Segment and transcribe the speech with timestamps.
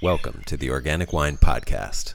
[0.00, 2.12] Welcome to the Organic Wine Podcast.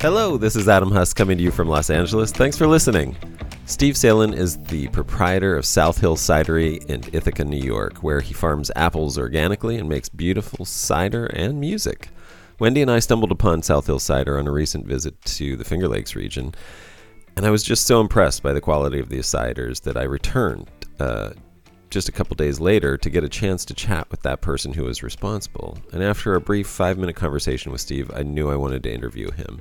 [0.00, 2.32] Hello, this is Adam Huss coming to you from Los Angeles.
[2.32, 3.18] Thanks for listening.
[3.66, 8.32] Steve Selin is the proprietor of South Hill Cidery in Ithaca, New York, where he
[8.32, 12.08] farms apples organically and makes beautiful cider and music.
[12.58, 15.88] Wendy and I stumbled upon South Hill Cider on a recent visit to the Finger
[15.88, 16.54] Lakes region,
[17.36, 20.70] and I was just so impressed by the quality of these ciders that I returned
[21.00, 21.30] uh,
[21.90, 24.84] just a couple days later to get a chance to chat with that person who
[24.84, 25.78] was responsible.
[25.92, 29.30] And after a brief five minute conversation with Steve, I knew I wanted to interview
[29.30, 29.60] him.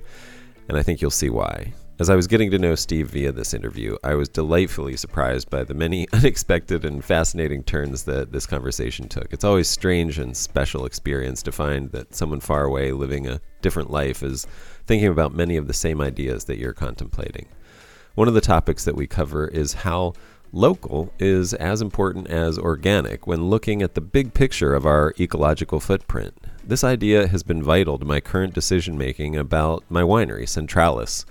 [0.69, 1.73] And I think you'll see why.
[1.99, 5.63] As I was getting to know Steve via this interview, I was delightfully surprised by
[5.63, 9.31] the many unexpected and fascinating turns that this conversation took.
[9.31, 13.91] It's always strange and special experience to find that someone far away living a different
[13.91, 14.47] life is
[14.87, 17.45] thinking about many of the same ideas that you're contemplating.
[18.13, 20.13] One of the topics that we cover is how
[20.51, 25.79] local is as important as organic when looking at the big picture of our ecological
[25.79, 26.33] footprint.
[26.61, 31.23] This idea has been vital to my current decision making about my winery, Centralas.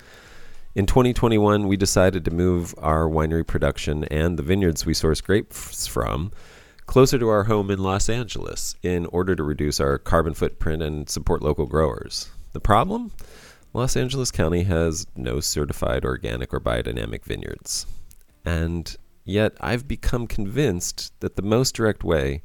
[0.75, 5.87] In 2021, we decided to move our winery production and the vineyards we source grapes
[5.87, 6.33] from
[6.87, 11.11] closer to our home in Los Angeles in order to reduce our carbon footprint and
[11.11, 12.31] support local growers.
[12.53, 13.13] The problem?
[13.73, 17.87] Los Angeles County has no certified organic or biodynamic vineyards.
[18.45, 18.97] And
[19.31, 22.43] Yet I've become convinced that the most direct way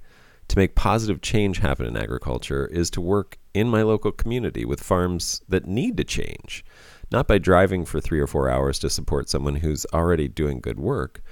[0.48, 4.84] to make positive change happen in agriculture is to work in my local community with
[4.84, 6.64] farms that need to change,
[7.12, 10.80] not by driving for three or four hours to support someone who's already doing good
[10.80, 11.24] work.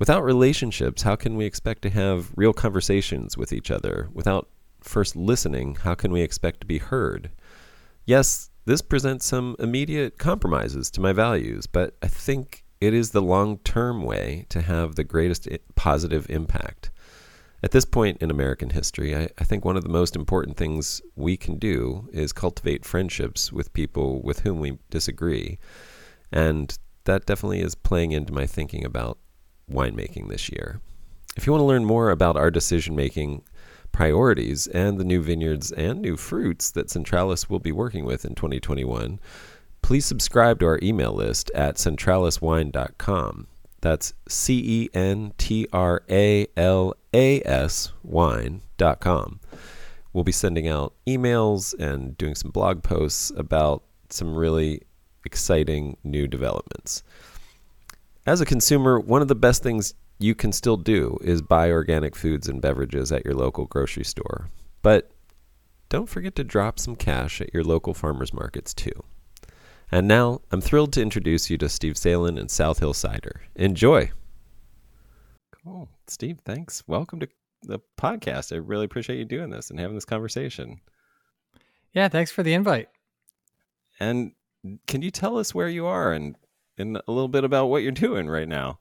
[0.00, 4.08] Without relationships, how can we expect to have real conversations with each other?
[4.12, 4.48] Without
[4.80, 7.30] first listening, how can we expect to be heard?
[8.06, 13.20] Yes, this presents some immediate compromises to my values, but I think it is the
[13.20, 16.92] long term way to have the greatest positive impact.
[17.64, 21.02] At this point in American history, I, I, think one of the most important things
[21.16, 25.58] we can do is cultivate friendships with people with whom we disagree.
[26.30, 29.18] And that definitely is playing into my thinking about
[29.68, 30.80] winemaking this year.
[31.36, 33.42] If you want to learn more about our decision making
[33.92, 38.34] priorities and the new vineyards and new fruits that Centralas will be working with in
[38.34, 39.20] 2021,
[39.82, 43.46] please subscribe to our email list at centralaswine.com.
[43.80, 49.40] That's C E N T R A L A S wine.com.
[50.12, 54.82] We'll be sending out emails and doing some blog posts about some really
[55.24, 57.02] exciting new developments.
[58.26, 62.14] As a consumer, one of the best things you can still do is buy organic
[62.14, 64.50] foods and beverages at your local grocery store.
[64.82, 65.10] But
[65.88, 68.92] don't forget to drop some cash at your local farmers markets too.
[69.90, 73.40] And now I'm thrilled to introduce you to Steve Selin and South Hill Cider.
[73.56, 74.10] Enjoy.
[75.64, 75.88] Cool.
[76.06, 76.84] Steve, thanks.
[76.86, 77.28] Welcome to
[77.62, 78.52] the podcast.
[78.52, 80.80] I really appreciate you doing this and having this conversation.
[81.92, 82.88] Yeah, thanks for the invite.
[83.98, 84.32] And
[84.86, 86.36] can you tell us where you are and,
[86.76, 88.78] and a little bit about what you're doing right now?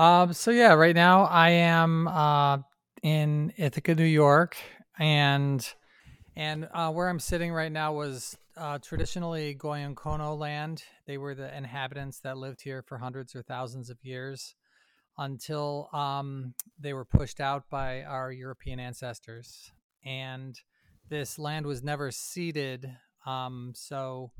[0.00, 2.60] Um, so yeah, right now I am uh,
[3.02, 4.56] in Ithaca, New York,
[4.98, 5.62] and
[6.34, 10.84] and uh, where I'm sitting right now was uh, traditionally Goyonkono land.
[11.06, 14.54] They were the inhabitants that lived here for hundreds or thousands of years
[15.18, 19.70] until um, they were pushed out by our European ancestors.
[20.02, 20.58] And
[21.10, 22.90] this land was never ceded.
[23.26, 24.30] Um, so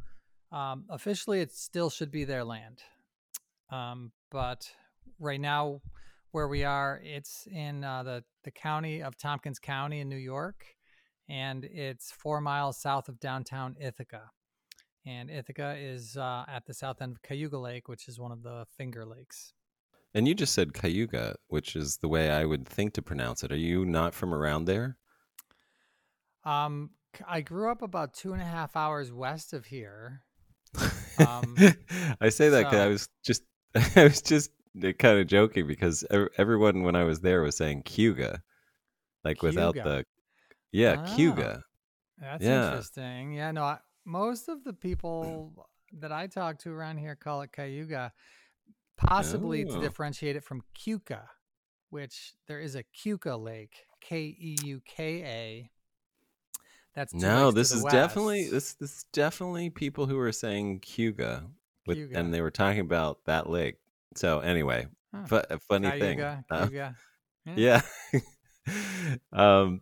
[0.52, 2.78] um, officially, it still should be their land.
[3.70, 4.70] Um, but
[5.20, 5.80] right now,
[6.32, 10.64] where we are, it's in uh, the, the county of Tompkins County in New York
[11.30, 14.30] and it's four miles south of downtown Ithaca.
[15.06, 18.42] And Ithaca is uh, at the south end of Cayuga Lake, which is one of
[18.42, 19.54] the Finger Lakes.
[20.12, 23.52] And you just said Cayuga, which is the way I would think to pronounce it.
[23.52, 24.98] Are you not from around there?
[26.44, 26.90] Um,
[27.26, 30.22] I grew up about two and a half hours west of here.
[31.18, 31.54] Um,
[32.18, 33.42] I say that because so, I was just,
[33.94, 34.50] I was just
[34.98, 36.04] kind of joking because
[36.36, 38.42] everyone when I was there was saying Cayuga,
[39.24, 39.46] like Cayuga.
[39.46, 40.04] without the
[40.72, 41.16] yeah, oh,
[42.20, 42.66] That's yeah.
[42.66, 43.32] interesting.
[43.32, 45.52] Yeah, no, I, most of the people
[45.98, 48.12] that I talk to around here call it Cayuga,
[48.96, 49.74] possibly oh.
[49.74, 51.22] to differentiate it from Keuka,
[51.90, 55.70] which there is a Keuka Lake, K E U K A.
[56.94, 57.50] That's no.
[57.50, 57.94] This is west.
[57.94, 58.74] definitely this.
[58.74, 61.46] This is definitely people who are saying Keuga,
[61.86, 63.76] with, and they were talking about that lake.
[64.16, 65.38] So anyway, huh.
[65.50, 66.18] f- funny Cayuga, thing.
[66.18, 66.44] Cayuga.
[66.50, 66.68] Uh,
[67.56, 67.82] yeah.
[68.14, 69.12] yeah.
[69.32, 69.80] um,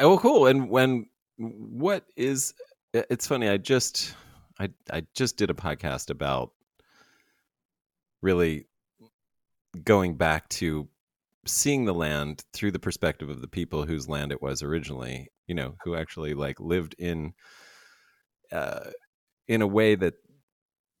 [0.00, 0.46] Oh, well, cool.
[0.46, 1.06] And when
[1.36, 2.54] what is
[2.92, 4.14] it's funny, I just
[4.58, 6.52] I I just did a podcast about
[8.20, 8.66] really
[9.84, 10.88] going back to
[11.46, 15.54] seeing the land through the perspective of the people whose land it was originally, you
[15.54, 17.32] know, who actually like lived in
[18.50, 18.90] uh,
[19.48, 20.14] in a way that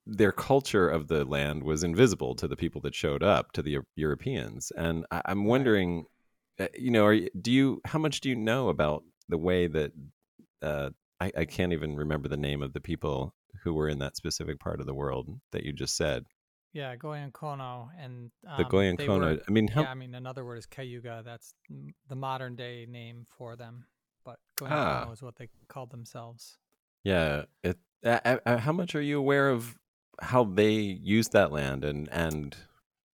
[0.06, 3.78] their culture of the land was invisible to the people that showed up to the
[3.94, 4.72] Europeans.
[4.76, 6.06] And I, am wondering,
[6.58, 9.92] uh, you know, are, do you how much do you know about the way that
[10.60, 10.90] uh,
[11.20, 14.58] I, I can't even remember the name of the people who were in that specific
[14.58, 16.24] part of the world that you just said.
[16.72, 19.40] Yeah, Goyon-Kono and um, the Goyon-Kono.
[19.46, 19.82] I mean, how...
[19.82, 21.22] yeah, I mean another word is Cayuga.
[21.24, 21.54] That's
[22.08, 23.84] the modern day name for them,
[24.24, 25.12] but Goyon-Kono ah.
[25.12, 26.56] is what they called themselves.
[27.04, 27.44] Yeah.
[27.62, 29.76] It, uh, uh, how much are you aware of
[30.22, 32.56] how they used that land and and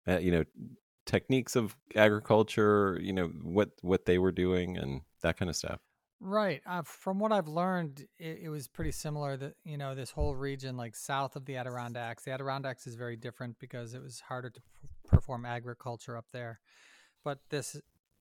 [0.08, 0.44] uh, you know
[1.06, 3.00] techniques of agriculture?
[3.02, 5.80] You know what what they were doing and that kind of stuff.
[6.20, 6.62] Right.
[6.66, 9.38] Uh, from what I've learned, it, it, was pretty similar.
[9.38, 13.16] That you know, this whole region, like south of the Adirondacks, the Adirondacks is very
[13.16, 16.60] different because it was harder to p- perform agriculture up there.
[17.24, 17.80] But this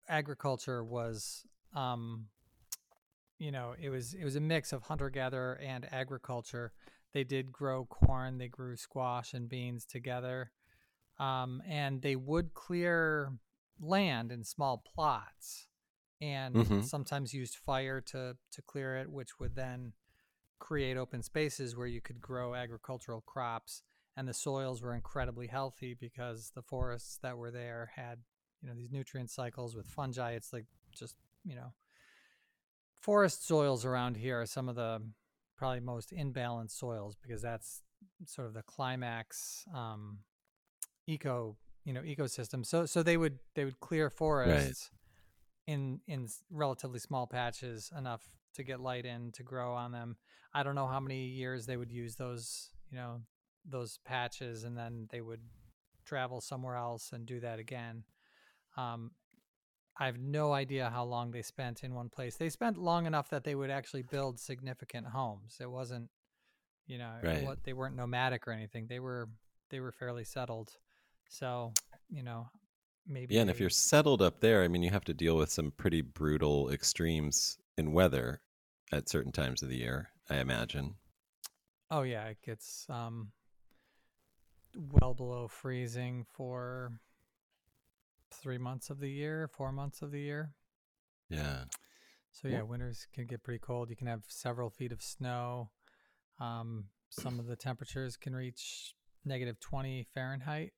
[0.08, 2.26] agriculture was, um,
[3.38, 6.72] you know, it was it was a mix of hunter gatherer and agriculture.
[7.16, 10.50] They did grow corn, they grew squash and beans together,
[11.18, 13.32] um, and they would clear
[13.80, 15.66] land in small plots
[16.20, 16.80] and mm-hmm.
[16.82, 19.94] sometimes used fire to to clear it, which would then
[20.58, 23.80] create open spaces where you could grow agricultural crops.
[24.14, 28.18] And the soils were incredibly healthy because the forests that were there had
[28.60, 30.32] you know these nutrient cycles with fungi.
[30.32, 31.16] It's like just
[31.46, 31.72] you know
[33.00, 35.00] forest soils around here are some of the
[35.56, 37.82] probably most imbalanced soils because that's
[38.26, 40.18] sort of the climax um,
[41.06, 42.66] eco you know ecosystem.
[42.66, 44.90] So so they would they would clear forests
[45.66, 48.22] in in relatively small patches enough
[48.54, 50.16] to get light in to grow on them.
[50.52, 53.20] I don't know how many years they would use those, you know,
[53.68, 55.42] those patches and then they would
[56.06, 58.04] travel somewhere else and do that again.
[58.76, 59.10] Um,
[59.98, 62.36] I have no idea how long they spent in one place.
[62.36, 65.56] They spent long enough that they would actually build significant homes.
[65.60, 66.10] It wasn't,
[66.86, 67.42] you know, right.
[67.42, 68.86] what they weren't nomadic or anything.
[68.88, 69.28] They were
[69.70, 70.70] they were fairly settled.
[71.28, 71.72] So,
[72.10, 72.48] you know,
[73.06, 73.34] maybe.
[73.34, 75.72] Yeah, and if you're settled up there, I mean, you have to deal with some
[75.72, 78.42] pretty brutal extremes in weather
[78.92, 80.10] at certain times of the year.
[80.28, 80.94] I imagine.
[81.90, 83.32] Oh yeah, it gets um,
[84.92, 86.92] well below freezing for
[88.42, 90.52] three months of the year, four months of the year.
[91.28, 91.64] Yeah.
[92.32, 93.88] So yeah, winters can get pretty cold.
[93.90, 95.70] You can have several feet of snow.
[96.38, 98.94] Um, some of the temperatures can reach
[99.24, 100.72] negative 20 Fahrenheit.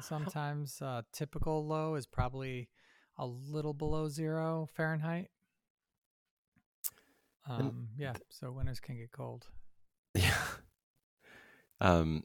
[0.00, 2.68] Sometimes uh, typical low is probably
[3.18, 5.28] a little below zero Fahrenheit.
[7.48, 9.46] Um, yeah, so winters can get cold.
[10.14, 10.34] Yeah.
[11.80, 12.24] Um,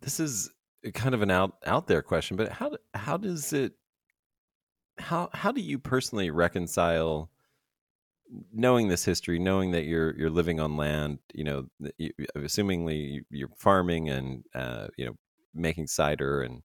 [0.00, 0.50] this is
[0.94, 3.72] kind of an out out there question, but how how does it
[4.98, 7.30] how how do you personally reconcile
[8.52, 11.66] knowing this history, knowing that you're you're living on land, you know,
[11.98, 15.16] you, assumingly you're farming and uh, you know
[15.54, 16.62] making cider and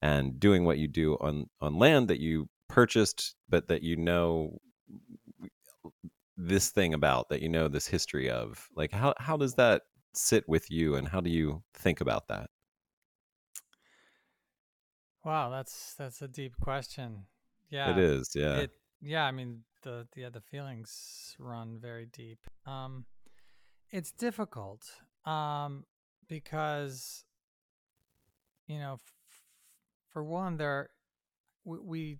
[0.00, 4.58] and doing what you do on on land that you purchased but that you know
[6.36, 8.68] this thing about that you know this history of?
[8.76, 9.82] Like how how does that
[10.14, 12.50] sit with you and how do you think about that
[15.24, 17.26] wow that's that's a deep question.
[17.70, 18.56] Yeah it is yeah.
[18.56, 22.40] it, yeah i mean the yeah the feelings run very deep.
[22.66, 23.06] Um
[23.90, 24.84] it's difficult
[25.24, 25.84] um
[26.28, 27.24] because
[28.66, 29.00] you know, f-
[30.08, 30.90] for one, there
[31.64, 32.18] we, we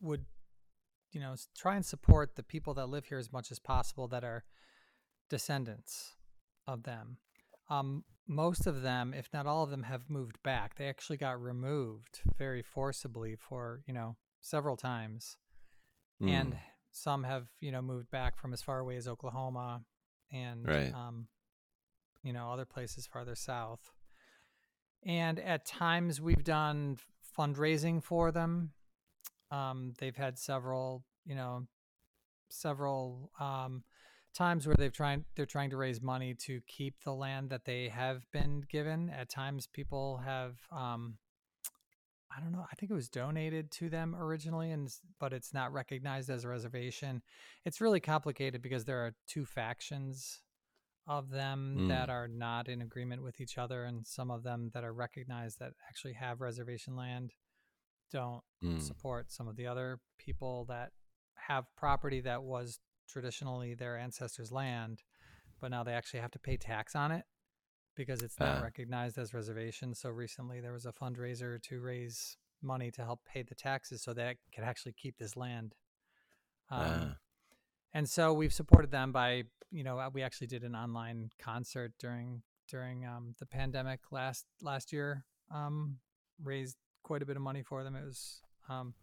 [0.00, 0.24] would
[1.12, 4.24] you know try and support the people that live here as much as possible that
[4.24, 4.44] are
[5.30, 6.14] descendants
[6.66, 7.18] of them.
[7.70, 10.76] Um, most of them, if not all of them, have moved back.
[10.76, 15.38] They actually got removed very forcibly for you know several times,
[16.22, 16.30] mm.
[16.30, 16.56] and
[16.92, 19.82] some have you know moved back from as far away as Oklahoma
[20.30, 20.92] and right.
[20.94, 21.28] um,
[22.22, 23.90] you know other places farther south.
[25.04, 26.98] And at times we've done
[27.38, 28.72] fundraising for them.
[29.50, 31.66] Um, they've had several, you know,
[32.50, 33.84] several um,
[34.38, 37.88] times where they've tried they're trying to raise money to keep the land that they
[37.88, 39.10] have been given.
[39.10, 41.18] At times, people have, um,
[42.34, 45.72] I don't know, I think it was donated to them originally, and but it's not
[45.72, 47.20] recognized as a reservation.
[47.64, 50.40] It's really complicated because there are two factions
[51.08, 51.88] of them mm.
[51.88, 55.58] that are not in agreement with each other, and some of them that are recognized
[55.58, 57.32] that actually have reservation land
[58.12, 58.80] don't mm.
[58.80, 60.92] support some of the other people that
[61.34, 62.78] have property that was
[63.08, 65.02] traditionally their ancestors' land,
[65.60, 67.24] but now they actually have to pay tax on it
[67.94, 68.62] because it's not Ah.
[68.62, 69.94] recognized as reservation.
[69.94, 74.12] So recently there was a fundraiser to raise money to help pay the taxes so
[74.14, 75.74] that could actually keep this land.
[76.70, 77.18] Um, Ah.
[77.92, 81.92] and so we've supported them by you know uh, we actually did an online concert
[81.98, 85.98] during during um, the pandemic last last year um,
[86.42, 88.94] raised quite a bit of money for them it was um,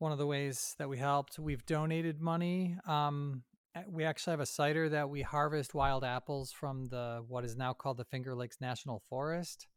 [0.00, 3.42] one of the ways that we helped we've donated money um,
[3.88, 7.72] we actually have a cider that we harvest wild apples from the what is now
[7.72, 9.68] called the finger lakes national forest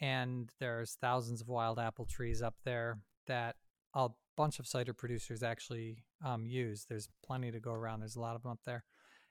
[0.00, 3.56] and there's thousands of wild apple trees up there that
[3.94, 6.86] a bunch of cider producers actually um, use.
[6.88, 8.00] There's plenty to go around.
[8.00, 8.84] There's a lot of them up there.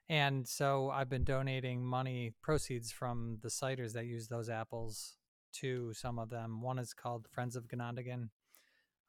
[0.10, 5.16] And so I've been donating money proceeds from the ciders that use those apples
[5.56, 6.62] to some of them.
[6.62, 8.30] One is called Friends of Ganondagan.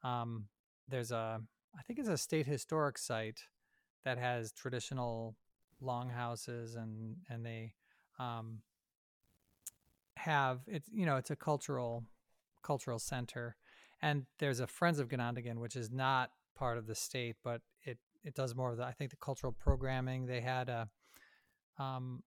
[0.03, 0.45] Um,
[0.89, 1.41] there's a,
[1.77, 3.41] I think it's a state historic site
[4.03, 5.35] that has traditional
[5.81, 7.73] longhouses and and they
[8.19, 8.59] um,
[10.17, 12.03] have it's you know it's a cultural
[12.61, 13.55] cultural center
[14.01, 17.97] and there's a Friends of Ganondagan, which is not part of the state, but it
[18.23, 20.25] it does more of the I think the cultural programming.
[20.25, 20.89] They had a
[21.77, 22.23] um,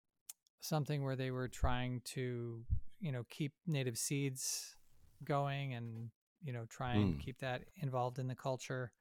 [0.60, 2.64] something where they were trying to
[3.00, 4.76] you know keep native seeds
[5.24, 6.10] going and
[6.42, 7.20] you know try and Mm.
[7.20, 8.92] keep that involved in the culture.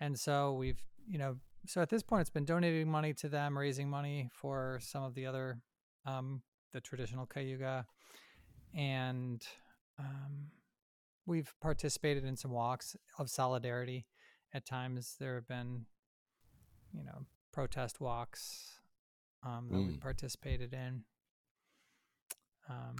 [0.00, 3.56] And so we've you know so at this point it's been donating money to them,
[3.56, 5.60] raising money for some of the other
[6.06, 7.86] um, the traditional Cayuga,
[8.74, 9.42] and
[9.98, 10.48] um,
[11.26, 14.06] we've participated in some walks of solidarity.
[14.54, 15.86] At times, there have been,
[16.92, 18.80] you know, protest walks
[19.42, 20.00] um, that we Mm.
[20.00, 21.04] participated in.
[22.68, 22.96] Um,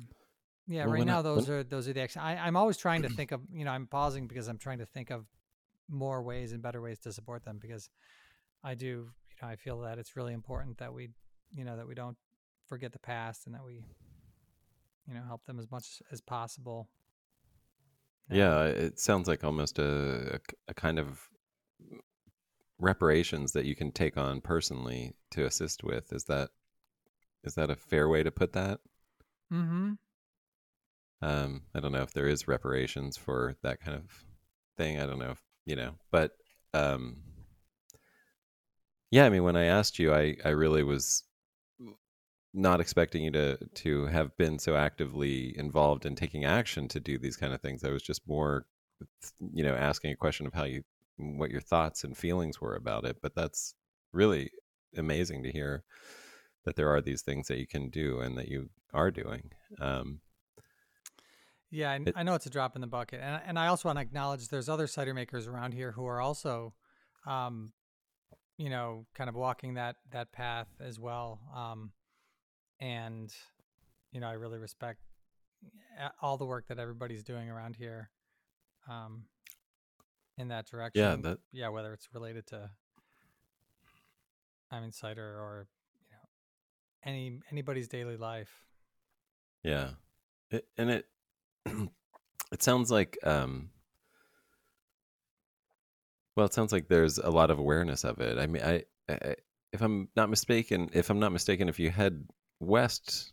[0.72, 2.08] yeah, Well, right when I- now those when- are those are the.
[2.20, 4.86] I, I'm always trying to think of, you know, I'm pausing because I'm trying to
[4.86, 5.26] think of
[5.88, 7.90] more ways and better ways to support them because
[8.64, 11.10] I do, you know, I feel that it's really important that we,
[11.54, 12.16] you know, that we don't
[12.66, 13.84] forget the past and that we,
[15.06, 16.88] you know, help them as much as possible.
[18.28, 18.36] now.
[18.36, 21.28] Yeah, it sounds like almost a, a kind of
[22.78, 26.12] reparations that you can take on personally to assist with.
[26.12, 26.50] Is that
[27.44, 28.80] is that a fair way to put that?
[29.52, 29.92] Mm-hmm.
[31.22, 34.24] Um, I don't know if there is reparations for that kind of
[34.76, 35.00] thing.
[35.00, 36.32] I don't know if you know, but
[36.74, 37.18] um,
[39.10, 39.24] yeah.
[39.24, 41.22] I mean, when I asked you, I I really was
[42.54, 47.18] not expecting you to to have been so actively involved in taking action to do
[47.18, 47.84] these kind of things.
[47.84, 48.66] I was just more,
[49.52, 50.82] you know, asking a question of how you
[51.16, 53.18] what your thoughts and feelings were about it.
[53.22, 53.74] But that's
[54.12, 54.50] really
[54.96, 55.84] amazing to hear
[56.64, 59.50] that there are these things that you can do and that you are doing.
[59.80, 60.20] Um,
[61.74, 63.88] Yeah, I, It- I know it's a drop in the bucket, and and I also
[63.88, 66.74] want to acknowledge there's other cider makers around here who are also,
[67.26, 67.72] um,
[68.58, 71.40] you know, kind of walking that that path as well.
[71.56, 71.92] Um,
[72.78, 73.34] and
[74.12, 75.00] you know, I really respect
[76.20, 78.10] all the work that everybody's doing around here,
[78.88, 79.24] um,
[80.36, 81.00] in that direction.
[81.02, 82.70] yeah, that yeah, whether it's related to,
[84.70, 85.68] I mean, cider or
[86.02, 88.50] you know, any anybody's daily life.
[89.62, 89.90] Yeah,
[90.50, 91.06] it, and it
[92.52, 93.70] it sounds like um,
[96.36, 98.38] well, it sounds like there's a lot of awareness of it.
[98.38, 99.36] I mean, I, I
[99.72, 102.26] if I'm not mistaken, if I'm not mistaken, if you head
[102.60, 103.32] west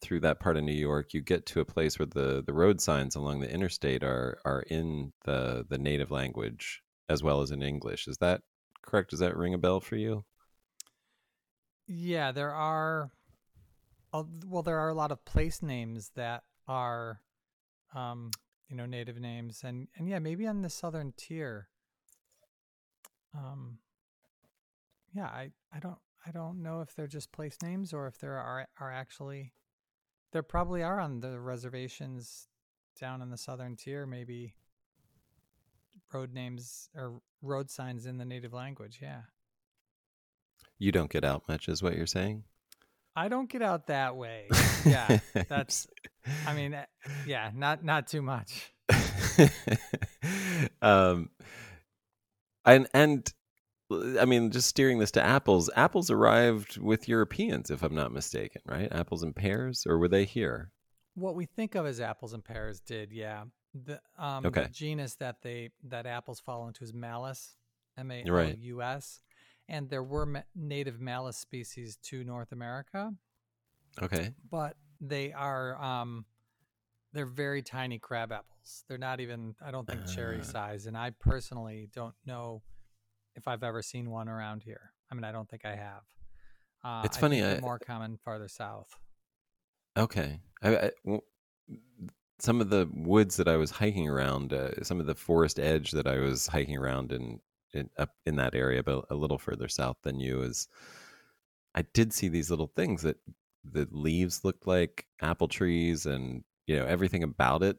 [0.00, 2.80] through that part of New York, you get to a place where the the road
[2.80, 7.62] signs along the interstate are are in the the native language as well as in
[7.62, 8.06] English.
[8.08, 8.42] Is that
[8.82, 9.10] correct?
[9.10, 10.24] Does that ring a bell for you?
[11.86, 13.10] Yeah, there are.
[14.12, 17.20] a- Well, there are a lot of place names that are,
[17.94, 18.30] um,
[18.68, 21.68] you know, native names, and and yeah, maybe on the southern tier.
[23.34, 23.78] Um,
[25.14, 28.36] yeah, I I don't I don't know if they're just place names or if there
[28.36, 29.52] are are actually,
[30.32, 32.48] there probably are on the reservations
[33.00, 34.06] down in the southern tier.
[34.06, 34.54] Maybe
[36.12, 38.98] road names or road signs in the native language.
[39.00, 39.22] Yeah.
[40.78, 42.44] You don't get out much, is what you're saying?
[43.16, 44.48] I don't get out that way.
[44.84, 45.18] Yeah,
[45.48, 45.88] that's.
[46.46, 46.84] I mean, eh,
[47.26, 48.72] yeah, not not too much.
[50.82, 51.30] um,
[52.64, 53.32] and and
[53.90, 55.70] I mean, just steering this to apples.
[55.76, 58.92] Apples arrived with Europeans, if I'm not mistaken, right?
[58.92, 60.72] Apples and pears, or were they here?
[61.14, 63.44] What we think of as apples and pears did, yeah.
[63.74, 64.62] The um Okay.
[64.64, 67.56] the genus that they that apples fall into is Malus,
[67.96, 68.50] M A L.
[68.58, 69.20] U S,
[69.68, 73.12] and there were ma- native Malus species to North America,
[74.02, 76.24] Okay, but they are um
[77.12, 78.84] they're very tiny crab apples.
[78.88, 80.44] They're not even I don't think cherry Ah.
[80.44, 82.62] size, and I personally don't know
[83.34, 84.92] if I've ever seen one around here.
[85.10, 86.02] I mean, I don't think I have.
[86.84, 88.88] Uh, It's I funny, I- more common farther south.
[89.96, 90.40] Okay.
[90.62, 91.24] I, I, well,
[92.38, 95.90] some of the woods that I was hiking around, uh, some of the forest edge
[95.92, 97.40] that I was hiking around in,
[97.72, 100.68] in up in that area, but a little further south than you, is
[101.74, 103.16] I did see these little things that
[103.72, 107.76] the leaves looked like apple trees, and you know everything about it,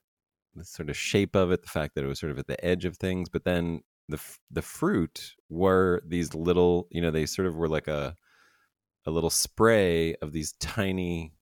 [0.55, 2.63] the sort of shape of it, the fact that it was sort of at the
[2.63, 4.19] edge of things, but then the
[4.51, 8.15] the fruit were these little, you know, they sort of were like a
[9.05, 11.33] a little spray of these tiny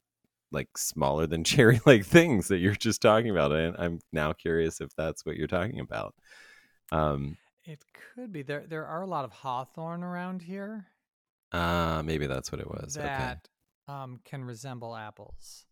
[0.52, 4.80] like smaller than cherry like things that you're just talking about and i'm now curious
[4.80, 6.14] if that's what you're talking about.
[6.92, 7.84] Um it
[8.16, 8.44] could be.
[8.44, 10.88] There there are a lot of hawthorn around here.
[11.52, 12.94] Uh maybe that's what it was.
[12.94, 13.40] That okay.
[13.88, 15.66] Um can resemble apples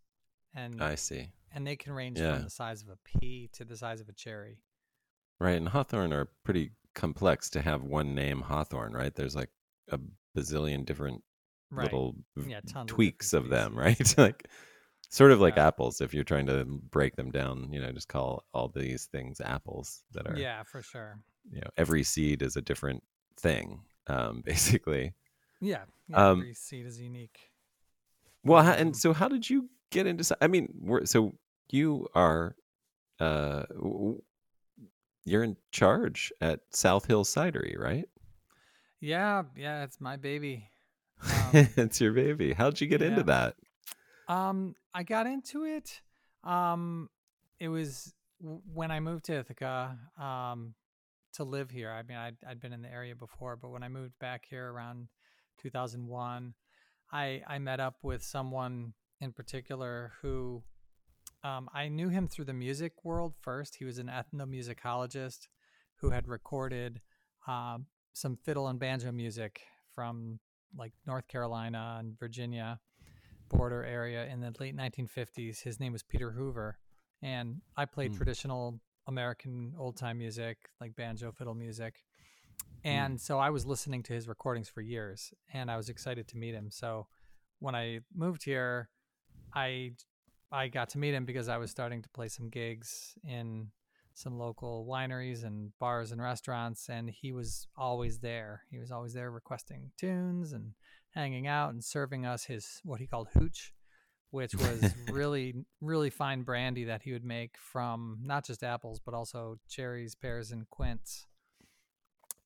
[0.56, 2.36] and i see and they can range yeah.
[2.36, 4.60] from the size of a pea to the size of a cherry
[5.40, 9.50] right and hawthorn are pretty complex to have one name hawthorn right there's like
[9.90, 10.00] a
[10.38, 11.22] bazillion different
[11.72, 11.84] right.
[11.84, 12.16] little
[12.48, 14.14] yeah, tweaks of, of them, right?
[14.18, 14.48] like
[15.10, 15.68] sort of like yeah.
[15.68, 16.02] apples.
[16.02, 20.04] If you're trying to break them down, you know, just call all these things apples
[20.12, 21.20] that are yeah, for sure.
[21.52, 23.04] You know, every seed is a different
[23.38, 25.14] thing, um, basically.
[25.62, 27.40] Yeah, yeah um, every seed is unique.
[28.46, 30.38] Well, and um so how did you get into?
[30.40, 31.34] I mean, so
[31.70, 32.56] you are,
[33.20, 33.64] uh,
[35.25, 38.06] you're in charge at South Hill Cidery, right?
[39.02, 40.70] Yeah, yeah, it's my baby.
[41.25, 42.54] Um, it's your baby.
[42.54, 43.08] How'd you get yeah.
[43.08, 43.56] into that?
[44.28, 46.02] Um, I got into it.
[46.44, 47.10] Um,
[47.60, 48.14] it was
[48.74, 49.98] when I moved to Ithaca.
[50.20, 50.75] Um,
[51.36, 51.92] to live here.
[51.92, 54.72] I mean, I'd, I'd been in the area before, but when I moved back here
[54.72, 55.08] around
[55.62, 56.54] 2001,
[57.12, 60.64] I I met up with someone in particular who
[61.44, 63.76] um, I knew him through the music world first.
[63.76, 65.48] He was an ethnomusicologist
[65.98, 67.02] who had recorded
[67.48, 67.78] uh,
[68.14, 69.62] some fiddle and banjo music
[69.94, 70.40] from
[70.78, 72.80] like North Carolina and Virginia
[73.50, 75.62] border area in the late 1950s.
[75.62, 76.80] His name was Peter Hoover,
[77.22, 78.18] and I played mm.
[78.18, 82.03] traditional American old time music, like banjo, fiddle music.
[82.83, 82.87] Hmm.
[82.87, 83.20] And mm.
[83.20, 86.53] so I was listening to his recordings for years, and I was excited to meet
[86.53, 86.70] him.
[86.72, 87.07] So
[87.59, 88.89] when I moved here,
[89.53, 89.94] I
[90.51, 93.72] I got to meet him because I was starting to play some gigs in
[94.15, 99.13] some local wineries and bars and restaurants and he was always there he was always
[99.13, 100.72] there requesting tunes and
[101.13, 103.74] hanging out and serving us his what he called hooch
[104.31, 109.13] which was really really fine brandy that he would make from not just apples but
[109.13, 111.27] also cherries pears and quince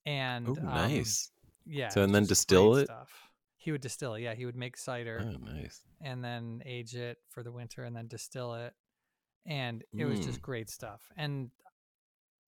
[0.05, 1.31] and Ooh, nice
[1.67, 3.11] um, yeah so and then distill it stuff.
[3.57, 7.17] he would distill it yeah he would make cider oh nice and then age it
[7.29, 8.73] for the winter and then distill it
[9.45, 10.09] and it mm.
[10.09, 10.43] was just mm.
[10.43, 11.01] great stuff.
[11.17, 11.49] And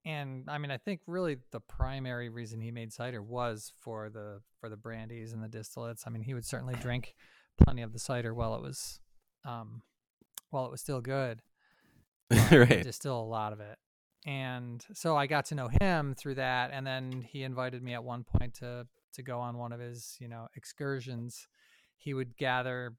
[0.06, 4.42] and I mean, I think really the primary reason he made cider was for the
[4.60, 6.04] for the brandies and the distillates.
[6.06, 7.16] I mean, he would certainly drink
[7.62, 9.00] plenty of the cider while it was
[9.46, 9.82] um
[10.50, 11.42] while it was still good.
[12.52, 12.84] right.
[12.84, 13.78] Distill a lot of it.
[14.26, 18.04] And so I got to know him through that and then he invited me at
[18.04, 21.48] one point to to go on one of his, you know, excursions.
[21.98, 22.94] He would gather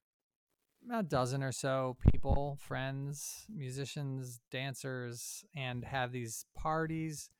[0.92, 7.30] a dozen or so people, friends, musicians, dancers, and have these parties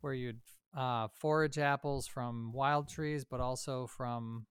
[0.00, 0.40] where you'd
[0.76, 4.46] uh, forage apples from wild trees, but also from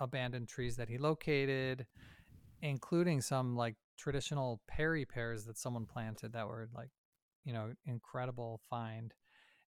[0.00, 1.86] abandoned trees that he located,
[2.62, 6.90] including some like traditional Perry pears that someone planted that were like,
[7.44, 9.12] you know, incredible find.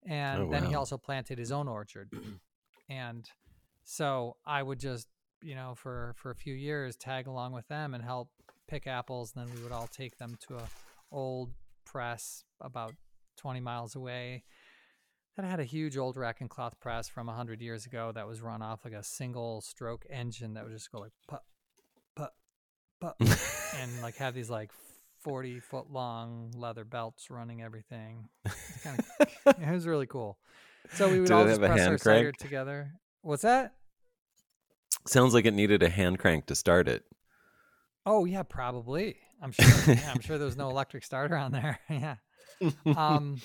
[0.07, 0.69] Oh, and oh, then wow.
[0.69, 2.11] he also planted his own orchard.
[2.89, 3.29] and
[3.85, 5.09] so I would just
[5.43, 8.31] you know, for for a few years, tag along with them and help
[8.67, 9.35] pick apples.
[9.37, 10.69] And then we would all take them to a
[11.13, 11.51] old
[11.85, 12.95] press about
[13.37, 14.43] 20 miles away
[15.37, 18.41] that had a huge old rack and cloth press from 100 years ago that was
[18.41, 21.41] run off like a single stroke engine that would just go like put
[22.17, 22.31] put
[23.01, 23.15] put
[23.81, 24.71] and like have these like
[25.25, 28.29] 40 foot long leather belts running everything
[28.83, 29.29] kind of,
[29.61, 30.39] it was really cool
[30.93, 33.75] so we would Did all just press our cider together what's that
[35.07, 37.05] Sounds like it needed a hand crank to start it.
[38.07, 39.17] Oh yeah, probably.
[39.43, 39.95] I'm sure.
[39.95, 41.79] yeah, I'm sure there was no electric starter on there.
[41.91, 42.17] yeah.
[42.97, 43.41] Um,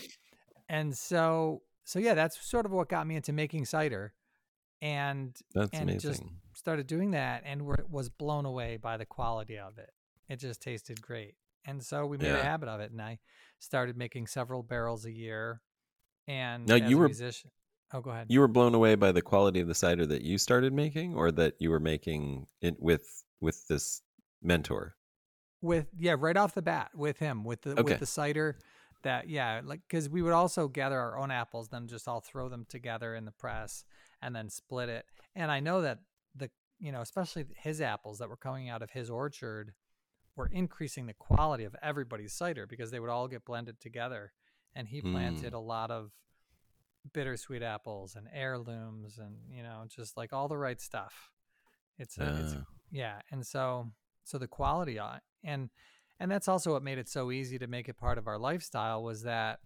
[0.69, 4.13] and so so yeah, that's sort of what got me into making cider,
[4.81, 6.11] and that's and amazing.
[6.11, 9.91] just started doing that, and was blown away by the quality of it.
[10.29, 11.35] It just tasted great,
[11.69, 12.37] and so we made yeah.
[12.37, 13.19] a habit of it, and I
[13.59, 15.61] started making several barrels a year.
[16.27, 17.49] And now you were musician,
[17.93, 18.27] Oh, go ahead.
[18.29, 21.31] You were blown away by the quality of the cider that you started making, or
[21.31, 24.01] that you were making it with with this
[24.41, 24.95] mentor.
[25.61, 27.83] With yeah, right off the bat with him with the okay.
[27.83, 28.57] with the cider.
[29.03, 32.49] That yeah, like because we would also gather our own apples, then just all throw
[32.49, 33.85] them together in the press
[34.21, 35.05] and then split it.
[35.35, 35.99] And I know that
[36.35, 39.73] the you know especially his apples that were coming out of his orchard
[40.39, 44.31] were increasing the quality of everybody's cider because they would all get blended together.
[44.73, 45.57] And he planted Mm.
[45.57, 46.11] a lot of
[47.13, 51.31] bittersweet apples and heirlooms and you know just like all the right stuff.
[51.97, 53.91] It's a, it's Ah, yeah, and so
[54.23, 54.99] so the quality
[55.43, 55.69] and
[56.19, 59.03] and that's also what made it so easy to make it part of our lifestyle
[59.03, 59.59] was that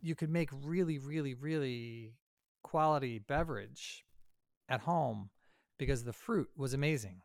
[0.00, 2.14] you could make really really really
[2.62, 4.04] quality beverage
[4.68, 5.30] at home
[5.78, 7.22] because the fruit was amazing.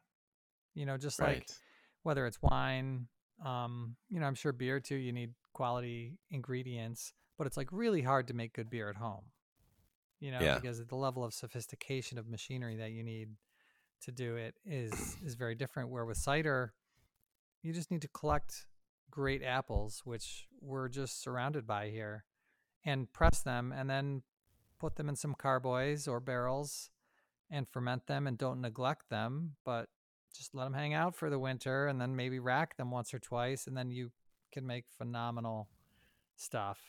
[0.76, 1.60] You know, just like right.
[2.04, 3.08] Whether it's wine,
[3.46, 8.02] um, you know, I'm sure beer too, you need quality ingredients, but it's like really
[8.02, 9.26] hard to make good beer at home.
[10.20, 10.56] You know, Yeah.
[10.56, 13.36] because the level of sophistication of machinery that you need
[14.02, 15.90] to do it is is very different.
[15.90, 16.74] Where with cider,
[17.62, 18.66] you just need to collect
[19.10, 22.26] great apples, which we're just surrounded by here,
[22.86, 24.24] and press them and then
[24.78, 26.90] put them in some carboys or barrels
[27.50, 29.90] and ferment them and don't neglect them, but
[30.36, 33.20] just let them hang out for the winter and then maybe rack them once or
[33.20, 34.12] twice and then you
[34.52, 35.68] can make phenomenal
[36.36, 36.80] stuff.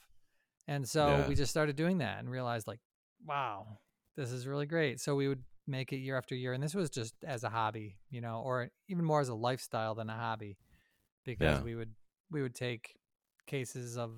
[0.69, 1.29] And so Yeah.
[1.29, 2.81] we just started doing that and realized like,
[3.27, 3.79] wow,
[4.17, 5.01] this is really great.
[5.01, 7.97] So we would make it year after year and this was just as a hobby,
[8.11, 10.57] you know, or even more as a lifestyle than a hobby
[11.25, 11.63] because Yeah.
[11.63, 11.95] we would
[12.31, 12.95] we would take
[13.47, 14.13] cases of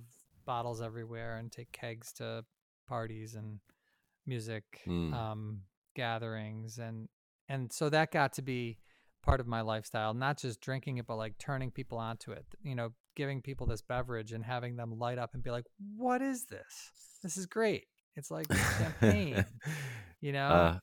[0.44, 2.44] bottles everywhere and take kegs to
[2.88, 3.60] parties and
[4.26, 5.12] music Mm.
[5.14, 5.62] um,
[5.94, 7.08] gatherings and
[7.48, 8.78] and so that got to be
[9.22, 12.74] part of my lifestyle not just drinking it but like turning people onto it you
[12.74, 15.64] know giving people this beverage and having them light up and be like
[15.96, 16.90] what is this
[17.22, 18.46] this is great it's like
[18.78, 19.44] champagne
[20.20, 20.78] you know Uh,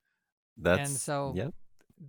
[0.58, 1.54] that's and so- yep.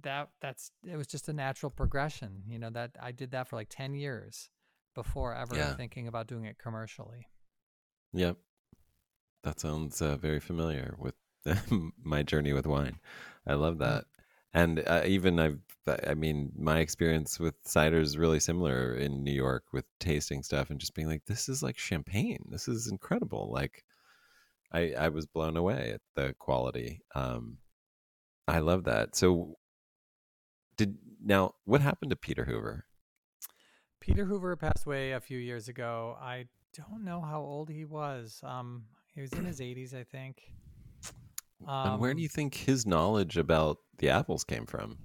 [0.02, 3.56] that that's it was just a natural progression you know that i did that for
[3.56, 4.48] like 10 years
[4.94, 5.74] before ever Yeah.
[5.74, 7.26] thinking about doing it commercially
[8.12, 8.36] Yep.
[9.44, 11.14] That sounds uh, very familiar with
[12.02, 12.98] my journey with wine.
[13.46, 14.04] I love that.
[14.52, 15.60] And uh, even I've,
[16.06, 20.70] I mean, my experience with cider is really similar in New York with tasting stuff
[20.70, 22.44] and just being like, this is like champagne.
[22.50, 23.50] This is incredible.
[23.52, 23.84] Like,
[24.72, 27.02] I, I was blown away at the quality.
[27.14, 27.58] Um,
[28.48, 29.16] I love that.
[29.16, 29.56] So,
[30.76, 32.86] did now what happened to Peter Hoover?
[34.00, 36.16] Peter Hoover passed away a few years ago.
[36.20, 38.40] I don't know how old he was.
[38.42, 40.52] Um, he was in his 80s, I think.
[41.84, 44.98] and where do Um, you think his knowledge about the apples came from?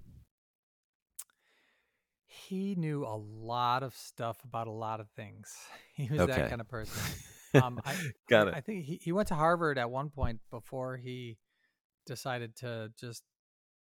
[2.26, 5.54] He knew a lot of stuff about a lot of things.
[5.96, 7.02] He was that kind of person.
[7.54, 7.96] Um, I,
[8.30, 8.54] Got it.
[8.54, 11.38] I think he, he went to Harvard at one point before he
[12.06, 13.24] decided to just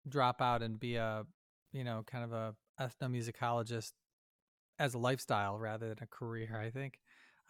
[0.07, 1.25] drop out and be a,
[1.73, 3.93] you know, kind of a ethnomusicologist
[4.79, 6.61] as a lifestyle rather than a career.
[6.61, 6.99] I think.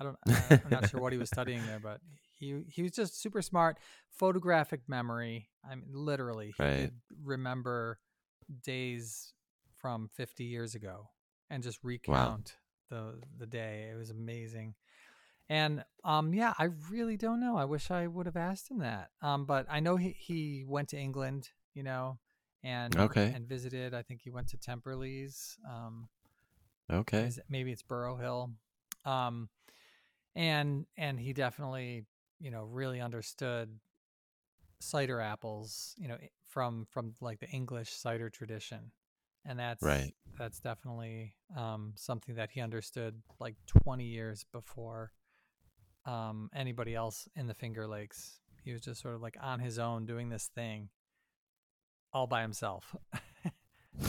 [0.00, 0.16] I don't.
[0.50, 2.00] I'm not sure what he was studying there, but
[2.42, 3.78] he he was just super smart.
[4.10, 5.48] Photographic memory.
[5.68, 6.80] I mean, literally, he Right.
[6.80, 7.98] could remember
[8.62, 9.32] days
[9.78, 11.08] from 50 years ago
[11.50, 12.56] and just recount
[12.90, 13.88] the the day.
[13.92, 14.74] It was amazing.
[15.48, 17.56] And um yeah, I really don't know.
[17.56, 19.10] I wish I would have asked him that.
[19.20, 22.18] Um but I know he he went to England, you know,
[22.64, 23.32] and Okay.
[23.34, 23.94] and visited.
[23.94, 25.56] I think he went to Temperley's.
[25.68, 26.08] Um
[26.92, 27.30] Okay.
[27.48, 28.50] maybe it's Burrow Hill.
[29.04, 29.48] Um
[30.34, 32.06] and and he definitely,
[32.42, 33.70] you know, really understood
[34.80, 38.92] cider apples, you know, from from like the English cider tradition.
[39.46, 40.12] And that's Right.
[40.38, 45.12] that's definitely um something that he understood like 20 years before
[46.06, 48.40] um anybody else in the Finger Lakes.
[48.64, 50.90] He was just sort of like on his own doing this thing
[52.12, 52.94] all by himself.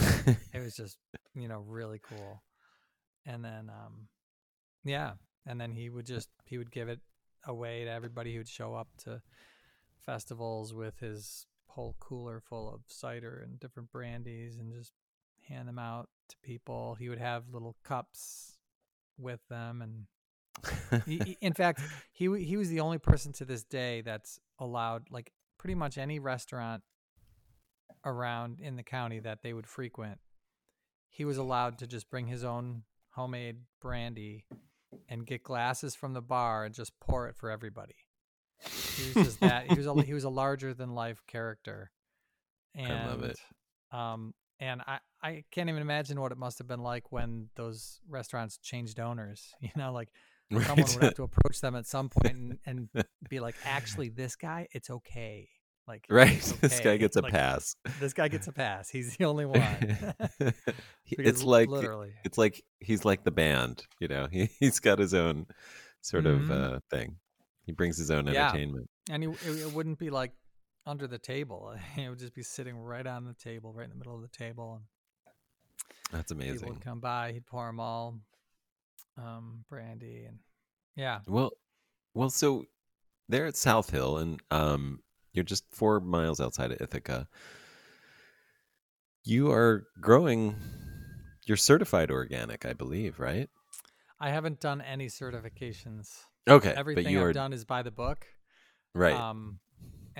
[0.54, 0.98] it was just
[1.34, 2.42] you know really cool
[3.26, 4.08] and then um
[4.84, 5.12] yeah
[5.46, 7.00] and then he would just he would give it
[7.46, 9.20] away to everybody who would show up to
[10.04, 14.92] festivals with his whole cooler full of cider and different brandies and just
[15.48, 16.96] hand them out to people.
[16.98, 18.58] He would have little cups
[19.18, 21.80] with them and he- in fact
[22.12, 26.18] he he was the only person to this day that's allowed like pretty much any
[26.20, 26.82] restaurant
[28.04, 30.18] around in the county that they would frequent.
[31.08, 34.44] He was allowed to just bring his own homemade brandy
[35.08, 37.94] and get glasses from the bar and just pour it for everybody
[38.96, 41.90] he was just that he was a, he was a larger than life character
[42.74, 43.38] and I love it.
[43.92, 48.00] um and i i can't even imagine what it must have been like when those
[48.08, 50.08] restaurants changed owners you know like
[50.66, 50.94] someone Right.
[50.94, 52.88] would have to approach them at some point and, and
[53.28, 55.48] be like, actually, this guy, it's okay.
[55.86, 56.32] Like, right.
[56.36, 57.76] it's This guy gets a Like, pass.
[58.00, 58.88] This guy gets a pass.
[58.88, 60.14] He's the only one.
[61.06, 62.12] It's like literally.
[62.24, 64.26] it's like he's like the band, you know.
[64.30, 65.46] He he's got his own
[66.00, 66.40] sort Mhm.
[66.44, 67.16] of uh, thing.
[67.66, 68.48] He brings his own Yeah.
[68.48, 68.88] entertainment.
[69.10, 70.32] And he, it, it wouldn't be like
[70.86, 71.74] under the table.
[71.96, 74.28] It would just be sitting right on the table, right in the middle of the
[74.28, 74.80] table.
[76.10, 76.68] That's People amazing.
[76.70, 78.18] would come by, he'd pour them all
[79.18, 80.38] um, brandy and
[80.96, 81.20] yeah.
[81.26, 81.52] Well,
[82.14, 82.64] well, so
[83.28, 85.00] they're at South Hill, and um,
[85.34, 87.28] you're just four miles outside of Ithaca.
[89.24, 90.56] You are growing.
[91.46, 93.50] You're certified organic, I believe, right?
[94.18, 96.20] I haven't done any certifications.
[96.48, 98.26] Okay, Everything but you I've are done is by the book.
[98.94, 99.14] right.
[99.14, 99.58] Um,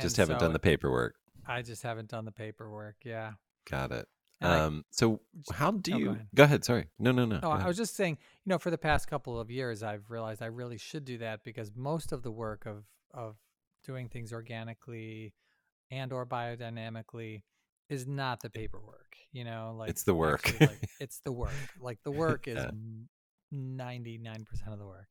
[0.00, 1.14] just haven't so done the paperwork.
[1.46, 2.96] I just haven't done the paperwork.
[3.04, 3.32] Yeah.
[3.70, 4.08] Got it.
[4.40, 5.20] Um, so
[5.52, 6.10] how do oh, go you?
[6.10, 6.26] ahead.
[6.34, 6.64] Go ahead.
[6.64, 6.86] Sorry.
[6.98, 7.38] No, no, no.
[7.40, 10.42] No, I was just saying, you know, for the past couple of years, I've realized
[10.42, 13.36] I really should do that because most of the work of of
[13.84, 15.32] doing things organically
[15.90, 17.42] and or biodynamically
[17.88, 19.16] is not the paperwork.
[19.32, 20.46] You know, like It's the work.
[20.46, 21.52] actually, like, it's the work.
[21.80, 22.70] Like the work is Yeah.
[23.50, 25.08] ninety nine percent of the work.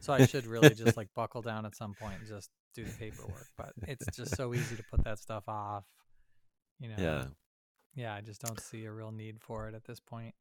[0.00, 2.92] So I should really just like buckle down at some point and just do the
[2.92, 3.46] paperwork.
[3.56, 5.84] But it's just so easy to put that stuff off.
[6.80, 6.94] You know.
[6.98, 7.24] yeah.
[7.94, 8.14] Yeah.
[8.14, 10.34] I just don't see a real need for it at this point.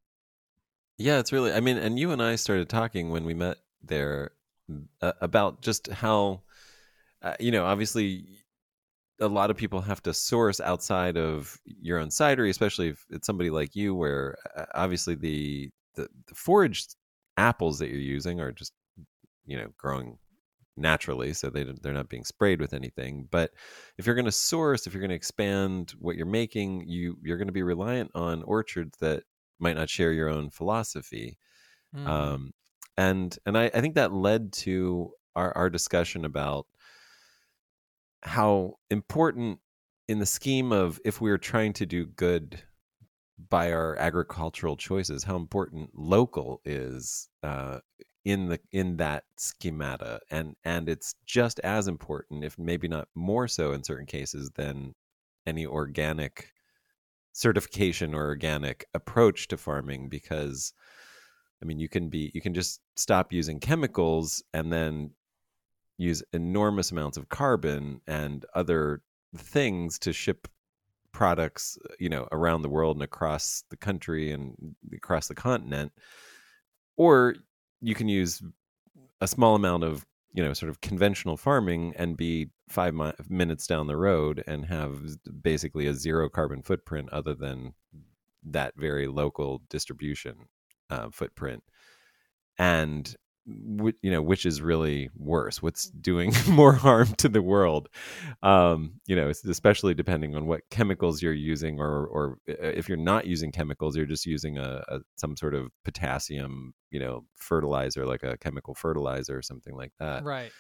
[0.97, 1.51] Yeah, it's really.
[1.53, 4.31] I mean, and you and I started talking when we met there
[5.01, 6.41] uh, about just how,
[7.21, 8.45] uh, you know, obviously,
[9.19, 13.27] a lot of people have to source outside of your own cidery, especially if it's
[13.27, 16.95] somebody like you, where uh, obviously the, the the foraged
[17.37, 18.73] apples that you're using are just,
[19.45, 20.17] you know, growing
[20.77, 23.27] naturally, so they they're not being sprayed with anything.
[23.31, 23.53] But
[23.97, 27.37] if you're going to source, if you're going to expand what you're making, you you're
[27.37, 29.23] going to be reliant on orchards that
[29.59, 31.37] might not share your own philosophy
[31.93, 32.05] Mhm.
[32.05, 32.51] um,
[32.97, 36.67] and and I, I think that led to our, our discussion about
[38.25, 39.59] how important
[40.07, 42.61] in the scheme of if we are trying to do good
[43.49, 47.79] by our agricultural choices how important local is uh,
[48.25, 50.19] in the in that schemata.
[50.31, 54.95] And and it's just as important if maybe not more so in certain cases than
[55.45, 56.51] any organic
[57.33, 60.73] certification or organic approach to farming because
[61.61, 65.11] I mean, you can be you can just stop using chemicals and then
[65.97, 69.01] use enormous amounts of carbon and other
[69.37, 70.47] things to ship
[71.11, 75.91] products, you know, around the world and across the country and across the continent.
[76.97, 77.35] Or
[77.81, 78.41] you can use
[79.21, 83.67] a small amount of, you know, sort of conventional farming and be five mi- minutes
[83.67, 84.99] down the road and have
[85.41, 87.73] basically a zero carbon footprint other than
[88.43, 90.35] that very local distribution
[90.89, 91.63] uh, footprint
[92.57, 93.15] and
[93.47, 97.89] you know which is really worse what's doing more harm to the world
[98.41, 103.27] um you know especially depending on what chemicals you're using or or if you're not
[103.27, 108.23] using chemicals you're just using a, a some sort of potassium you know fertilizer like
[108.23, 110.51] a chemical fertilizer or something like that right.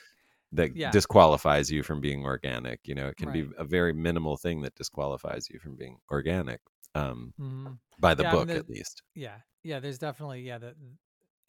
[0.51, 0.91] that Yeah.
[0.91, 4.75] disqualifies you from being organic you know it can be a very minimal thing that
[4.75, 6.61] disqualifies you from being organic
[6.93, 9.79] um hmm by the Yeah, I mean, book at least Yeah, yeah.
[9.79, 10.75] There's definitely yeah the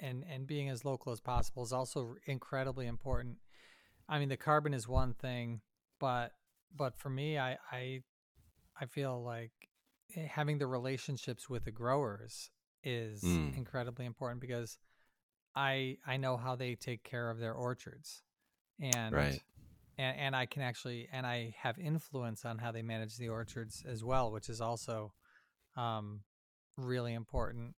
[0.01, 3.39] and and being as local as possible is also incredibly important.
[4.09, 5.61] I mean, the carbon is one thing,
[5.99, 6.33] but
[6.75, 8.03] but for me, I I
[8.81, 9.53] I feel like
[10.17, 12.51] eh, having the relationships with the growers
[12.83, 13.57] is Mm.
[13.57, 14.79] incredibly important because
[15.55, 18.23] I I know how they take care of their orchards,
[18.81, 19.41] and Right.
[19.99, 23.83] and and I can actually and I have influence on how they manage the orchards
[23.89, 25.13] as well, which is also
[25.77, 26.21] um,
[26.77, 27.75] really important.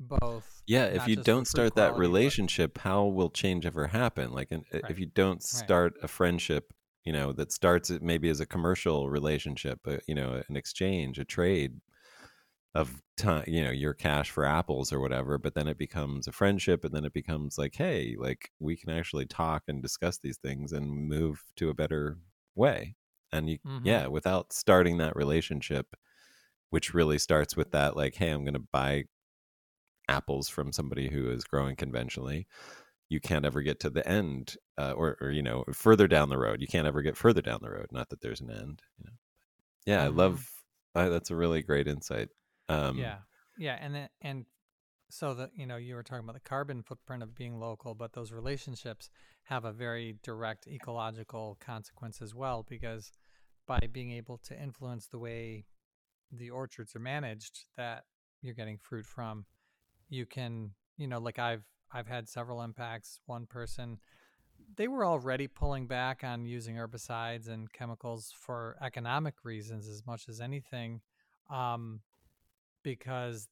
[0.00, 4.32] Both, Yeah, if you don't start that quality, but- relationship, how will change ever happen?
[4.32, 4.84] Like, uh, Right.
[4.88, 6.72] if you don't start a friendship,
[7.04, 11.18] you know, that starts it maybe as a commercial relationship, uh, you know, an exchange,
[11.18, 11.80] a trade
[12.74, 16.32] of time, you know, your cash for apples or whatever, but then it becomes a
[16.32, 20.38] friendship, and then it becomes like, hey, like we can actually talk and discuss these
[20.38, 22.18] things and move to a better
[22.54, 22.94] way.
[23.32, 23.84] And you, Mhm.
[23.84, 25.94] yeah, without starting that relationship,
[26.70, 29.04] which really starts with that, like, hey, I'm going to buy
[30.10, 32.46] apples from somebody who is growing conventionally
[33.08, 36.38] you can't ever get to the end uh, or, or you know further down the
[36.38, 36.60] road.
[36.60, 39.16] You can't ever get further down the road not that there's an end you know.
[39.86, 40.48] Yeah i love
[40.94, 42.28] I, that's a really great insight
[42.68, 43.18] um yeah,
[43.60, 44.46] yeah, and then and
[45.10, 48.14] so that you know you were talking about the carbon footprint of being local, but
[48.14, 49.10] those relationships
[49.44, 53.12] have a very direct ecological consequence as well because
[53.66, 55.66] by being able to influence the way
[56.32, 58.04] the orchards are managed that
[58.40, 59.44] you're getting fruit from,
[60.10, 63.20] you can you know like I've I've had several impacts.
[63.26, 63.98] One person
[64.76, 70.28] they were already pulling back on using herbicides and chemicals for economic reasons as much
[70.28, 71.00] as anything.
[71.50, 72.00] Um,
[72.82, 73.48] because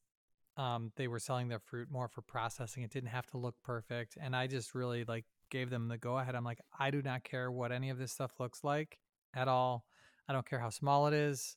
[0.57, 2.83] um, they were selling their fruit more for processing.
[2.83, 6.18] It didn't have to look perfect, and I just really like gave them the go
[6.18, 6.35] ahead.
[6.35, 8.99] I'm like, I do not care what any of this stuff looks like
[9.35, 9.85] at all.
[10.29, 11.57] I don't care how small it is.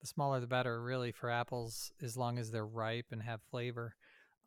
[0.00, 3.96] the smaller the better, really, for apples, as long as they're ripe and have flavor.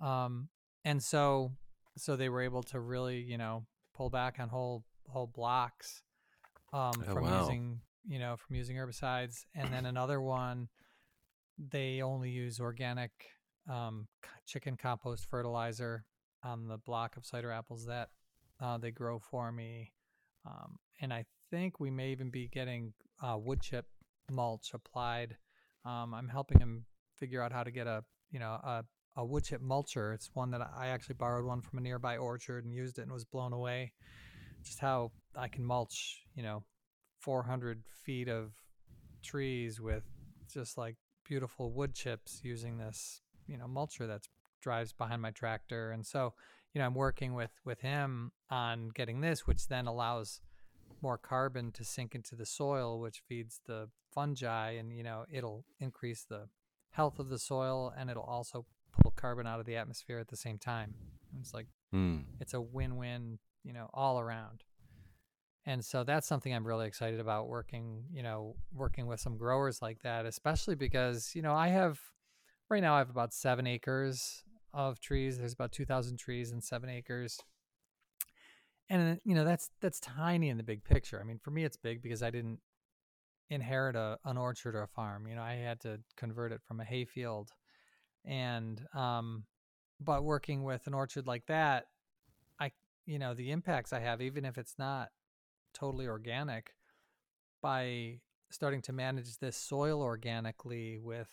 [0.01, 0.49] Um,
[0.85, 1.51] and so,
[1.97, 6.03] so they were able to really, you know, pull back on whole whole blocks
[6.71, 7.39] um, Oh, from wow.
[7.41, 9.45] using, you know, from using herbicides.
[9.55, 10.69] And then another one,
[11.57, 13.11] they only use organic
[13.69, 14.07] um,
[14.45, 16.05] chicken compost fertilizer
[16.43, 18.09] on the block of cider apples that
[18.61, 19.91] uh, they grow for me.
[20.45, 23.85] Um, and I think we may even be getting uh, wood chip
[24.31, 25.35] mulch applied.
[25.85, 26.85] Um, I'm helping him
[27.17, 28.85] figure out how to get a you know a,
[29.19, 30.13] a wood chip mulcher.
[30.13, 33.11] It's one that I actually borrowed one from a nearby orchard and used it and
[33.11, 33.91] was blown away.
[34.63, 36.63] Just how I can mulch you know
[37.19, 38.53] 400 feet of
[39.21, 40.03] trees with
[40.51, 40.95] just like
[41.27, 44.21] beautiful wood chips using this you know mulcher that
[44.61, 46.33] drives behind my tractor and so
[46.73, 50.39] you know i'm working with with him on getting this which then allows
[51.01, 55.65] more carbon to sink into the soil which feeds the fungi and you know it'll
[55.79, 56.47] increase the
[56.91, 60.37] health of the soil and it'll also pull carbon out of the atmosphere at the
[60.37, 60.93] same time.
[61.39, 62.19] It's like Hmm.
[62.39, 64.63] it's a win-win you know all around.
[65.65, 69.81] And so that's something i'm really excited about working you know working with some growers
[69.81, 71.99] like that especially because you know i have
[72.69, 75.37] right now i have about seven acres of trees.
[75.37, 77.39] There's about 2000 trees in seven acres.
[78.89, 81.19] And you know that's that's tiny in the big picture.
[81.21, 82.59] I mean for me it's big because i didn't
[83.49, 85.27] inherit a, an orchard or a farm.
[85.27, 87.51] You know i had to convert it from a hayfield
[88.25, 89.43] and um
[89.99, 91.85] but working with an orchard like that
[92.59, 92.71] i
[93.05, 95.09] you know the impacts i have even if it's not
[95.73, 96.73] totally organic
[97.61, 98.19] by
[98.51, 101.29] starting to manage this soil organically with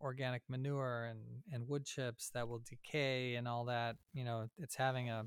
[0.00, 1.20] organic manure and
[1.52, 5.24] and wood chips that will decay and all that you know it's having a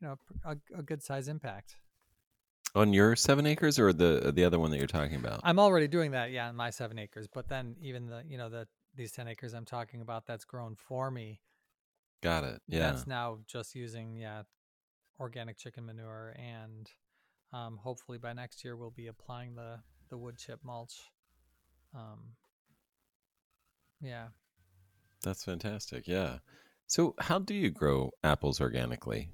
[0.00, 1.76] you know a, a good size impact
[2.74, 5.40] On your seven acres or the the other one that you're talking about?
[5.44, 8.48] i'm already doing that yeah in my seven acres but then even the you know
[8.48, 11.40] the these 10 acres i'm talking about that's grown for me
[12.22, 12.60] Got it.
[12.66, 12.90] Yeah.
[12.90, 14.42] that's now just using yeah
[15.20, 16.90] organic chicken manure and
[17.52, 19.78] um, hopefully by next year we'll be applying the
[20.10, 20.94] the wood chip mulch
[21.94, 22.34] um,
[24.00, 24.26] yeah
[25.22, 26.06] That's fantastic.
[26.06, 26.38] Yeah.
[26.86, 29.30] So, how do you grow apples organically?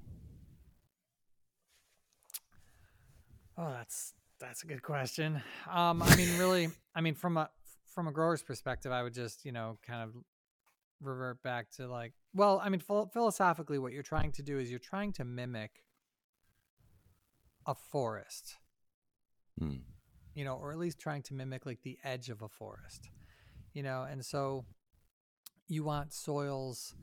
[3.57, 7.49] oh that's that's a good question um, i mean really i mean from a
[7.93, 10.15] from a grower's perspective i would just you know kind of
[11.01, 14.69] revert back to like well i mean phil- philosophically what you're trying to do is
[14.69, 15.83] you're trying to mimic
[17.65, 18.55] a forest
[19.59, 19.75] Hmm.
[20.33, 23.09] you know, or at least trying to mimic like the edge of a forest,
[23.73, 24.65] you know, and so
[25.67, 26.95] you want soils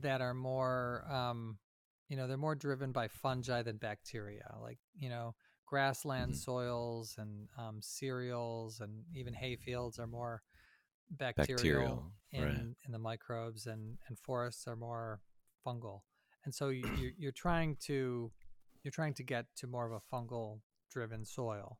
[0.00, 1.58] that are more, um,
[2.08, 5.34] you know, they're more driven by fungi than bacteria, like, you know,
[5.68, 6.36] grassland Mhm.
[6.36, 10.42] soils and um, cereals and even hay fields are more
[11.10, 12.76] bacterial, Bacterial, in, right.
[12.86, 15.20] in the microbes and, and forests are more
[15.64, 16.02] fungal.
[16.44, 18.30] And so you, you're, you're trying to,
[18.82, 21.78] you're trying to get to more of a fungal driven soil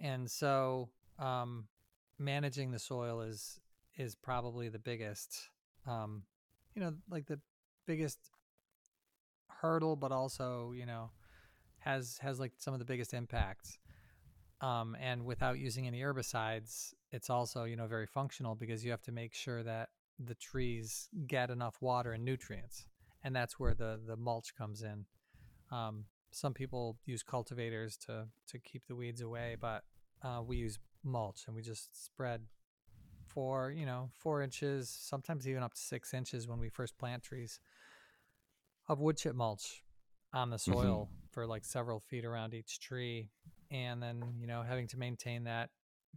[0.00, 1.68] and so um,
[2.18, 3.60] managing the soil is
[3.96, 5.48] is probably the biggest
[5.86, 6.24] um,
[6.74, 7.40] you know like the
[7.86, 8.18] biggest
[9.48, 11.10] hurdle but also you know
[11.86, 13.78] has has like some of the biggest impacts
[14.60, 19.02] um, and without using any herbicides it's also you know very functional because you have
[19.02, 22.86] to make sure that the trees get enough water and nutrients
[23.26, 25.04] and that's where the the mulch comes in.
[25.72, 29.82] Um, some people use cultivators to to keep the weeds away, but
[30.22, 32.42] uh, we use mulch and we just spread
[33.26, 37.24] four, you know, four inches, sometimes even up to six inches when we first plant
[37.24, 37.58] trees
[38.88, 39.82] of wood chip mulch
[40.32, 43.28] on the soil for like several feet around each tree,
[43.70, 45.68] and then you know having to maintain that,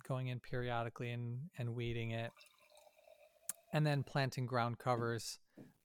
[0.08, 2.32] going in periodically and and weeding it,
[3.74, 5.40] and then planting ground covers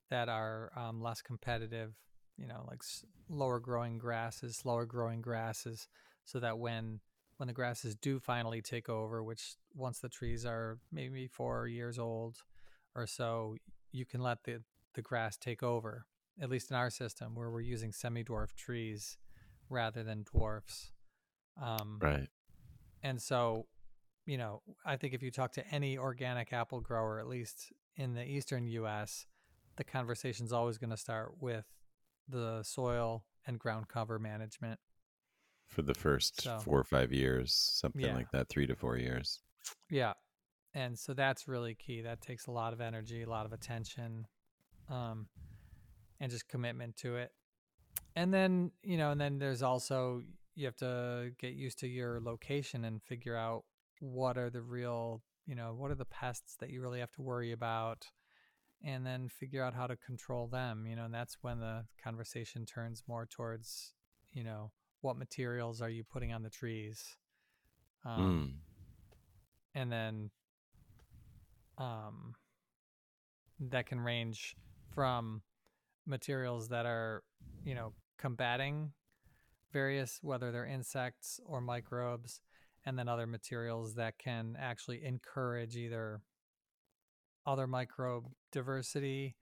[0.09, 1.91] that are um, less competitive
[2.37, 5.89] you know like s- lower growing grasses slower growing grasses
[6.23, 7.01] so that when
[7.35, 11.99] when the grasses do finally take over which once the trees are maybe four years
[11.99, 12.37] old
[12.95, 13.55] or so
[13.91, 14.61] you can let the
[14.93, 16.05] the grass take over
[16.41, 19.17] at least in our system where we're using semi-dwarf trees
[19.69, 20.91] rather than dwarfs
[21.61, 22.27] um, Right.
[23.03, 23.65] and so
[24.25, 28.13] you know i think if you talk to any organic apple grower at least in
[28.13, 29.25] the eastern us
[29.77, 31.65] the conversation's always going to start with
[32.27, 34.79] the soil and ground cover management
[35.67, 38.15] For the first So- four or five years, something Yeah.
[38.15, 39.41] like that, three to four years.
[39.89, 40.13] yeah
[40.73, 44.27] and so that's really key that takes a lot of energy a lot of attention
[44.89, 45.27] um,
[46.19, 47.31] and just commitment to it
[48.15, 50.23] and then you know and then there's also
[50.55, 53.63] you have to get used to your location and figure out
[53.99, 57.21] what are the real you know, what are the pests that you really have to
[57.21, 58.07] worry about?
[58.83, 62.65] And then figure out how to control them, you know, and that's when the conversation
[62.65, 63.93] turns more towards,
[64.33, 67.15] you know, what materials are you putting on the trees?
[68.05, 68.51] Um, Mm.
[69.73, 70.29] and then
[71.77, 72.35] um,
[73.59, 74.55] that can range
[74.93, 75.41] from
[76.05, 77.23] materials that are
[77.63, 78.91] you know combating
[79.71, 82.41] various whether they're insects or microbes
[82.85, 86.21] and then other materials that can actually encourage either
[87.45, 89.35] other microbe diversity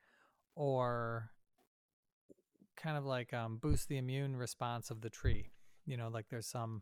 [0.55, 1.29] or
[2.75, 5.51] kind of like um, boost the immune response of the tree
[5.85, 6.81] you know like there's some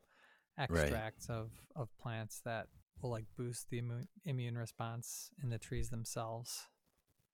[0.58, 2.68] extracts of of plants that
[3.02, 6.68] will like boost the immu- immune response in the trees themselves.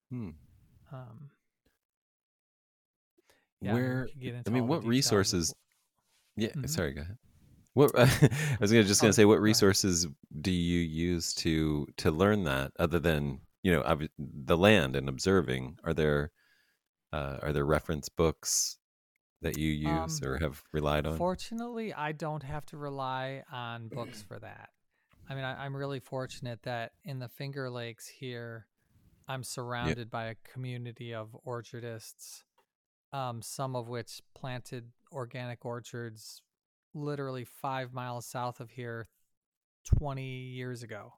[0.09, 0.29] Hmm.
[0.91, 1.31] Um,
[3.61, 4.07] yeah, Where
[4.45, 5.53] I mean, what resources?
[6.35, 6.69] Yeah, Mhm.
[6.69, 6.93] sorry.
[6.93, 7.17] Go ahead.
[7.73, 10.07] What I was gonna just gonna Oh, say, what resources
[10.41, 15.77] do you use to to learn that, other than you know the land and observing?
[15.83, 16.31] Are there
[17.13, 18.77] uh, are there reference books
[19.41, 21.17] that you use Um, or have relied on?
[21.17, 24.69] Fortunately, I don't have to rely on books for that.
[25.29, 28.67] I mean, I, I'm really fortunate that in the Finger Lakes here,
[29.27, 32.43] I'm surrounded by a community of orchardists,
[33.13, 36.41] um, some of which planted organic orchards
[36.93, 39.07] literally five miles south of here
[39.99, 41.13] 20 years ago.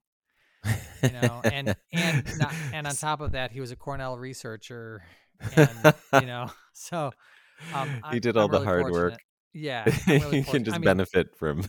[1.02, 5.02] You know, and and not, and on top of that, he was a Cornell researcher,
[5.56, 7.12] and you know, so
[7.74, 9.12] um, he did all the hard fortunate.
[9.12, 9.20] work.
[9.54, 11.64] Yeah, really you can just I mean, benefit from.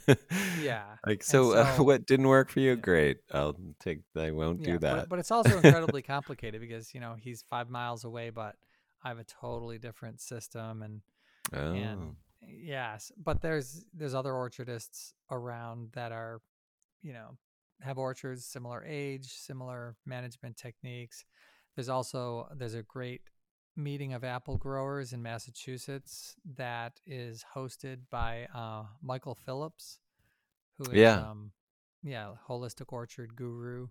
[0.60, 2.70] Yeah, like and so, uh, what didn't work for you?
[2.70, 2.76] yeah.
[2.76, 4.00] Great, I'll take.
[4.16, 4.96] I won't yeah, do that.
[4.96, 8.56] But, but it's also incredibly complicated because you know he's five miles away, but
[9.02, 11.00] I have a totally different system, and
[11.54, 16.40] oh, and yes, but there's there's other orchardists around that are,
[17.02, 17.36] you know,
[17.80, 21.24] have orchards similar age, similar management techniques.
[21.76, 23.22] There's also there's a great
[23.76, 29.98] meeting of apple growers in Massachusetts that is hosted by uh, Michael Phillips,
[30.76, 31.30] who is Yeah.
[31.30, 31.52] um,
[32.02, 33.88] yeah holistic orchard guru.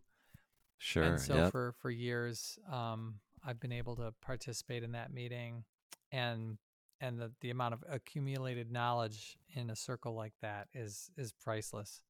[0.77, 1.03] sure.
[1.03, 1.49] And so yeah.
[1.49, 3.15] for for years, um,
[3.45, 5.63] I've been able to participate in that meeting,
[6.11, 6.57] and
[7.01, 12.01] and the the amount of accumulated knowledge in a circle like that is is priceless.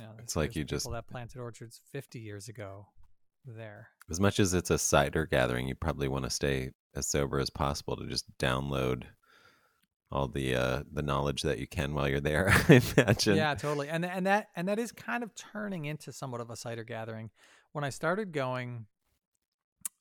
[0.00, 2.86] You know, It's like you just- that planted orchards 50 years ago
[3.44, 3.88] there.
[4.10, 7.50] As much as it's a cider gathering, you probably want to stay as sober as
[7.50, 9.04] possible to just download
[10.10, 12.48] all the uh, the knowledge that you can while you're there.
[12.68, 13.36] I imagine.
[13.36, 13.88] Yeah, totally.
[13.88, 17.30] And and that and that is kind of turning into somewhat of a cider gathering.
[17.72, 18.86] When I started going,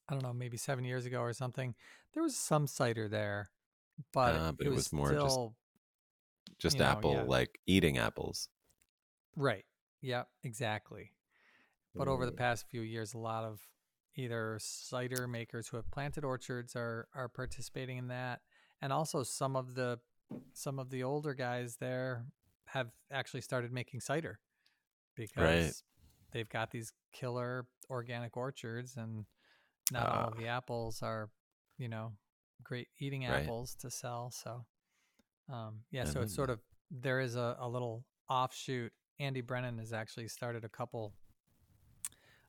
[0.10, 1.76] I don't know, maybe seven years ago or something,
[2.14, 3.50] there was some cider there,
[4.12, 5.56] but, Ah, but it, it was, more just still
[6.60, 7.24] Just know, apple, yeah.
[7.24, 8.50] like eating apples.
[9.36, 9.66] right.
[10.02, 11.12] Yep, exactly.
[11.96, 13.62] But over the past few years, a lot of
[14.16, 18.42] either cider makers who have planted orchards are are participating in that,
[18.82, 20.00] and also some of the
[20.54, 22.26] some of the older guys there
[22.66, 24.40] have actually started making cider
[25.16, 25.84] because
[26.32, 29.26] they've got these killer organic orchards, and
[29.92, 31.30] not all of the apples are,
[31.78, 32.14] you know,
[32.64, 33.44] great eating Right.
[33.44, 34.32] apples to sell.
[34.32, 34.66] So,
[35.52, 36.60] um, yeah, so it's sort of
[36.90, 38.94] there is a, a little offshoot.
[39.20, 41.14] Andy Brennan has actually started a couple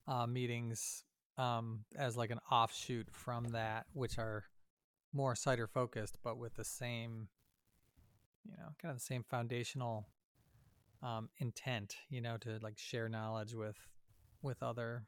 [0.07, 1.05] uh, meetings
[1.39, 4.45] um, as like an offshoot from that, which are
[5.12, 7.28] more cider focused, but with the same,
[8.45, 10.09] you know, kind of the same foundational
[11.03, 13.76] um, intent, you know, to like share knowledge with
[14.43, 15.05] with other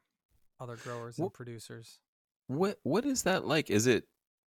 [0.59, 1.99] other growers and producers.
[2.47, 3.69] What what is that like?
[3.69, 4.07] Is it?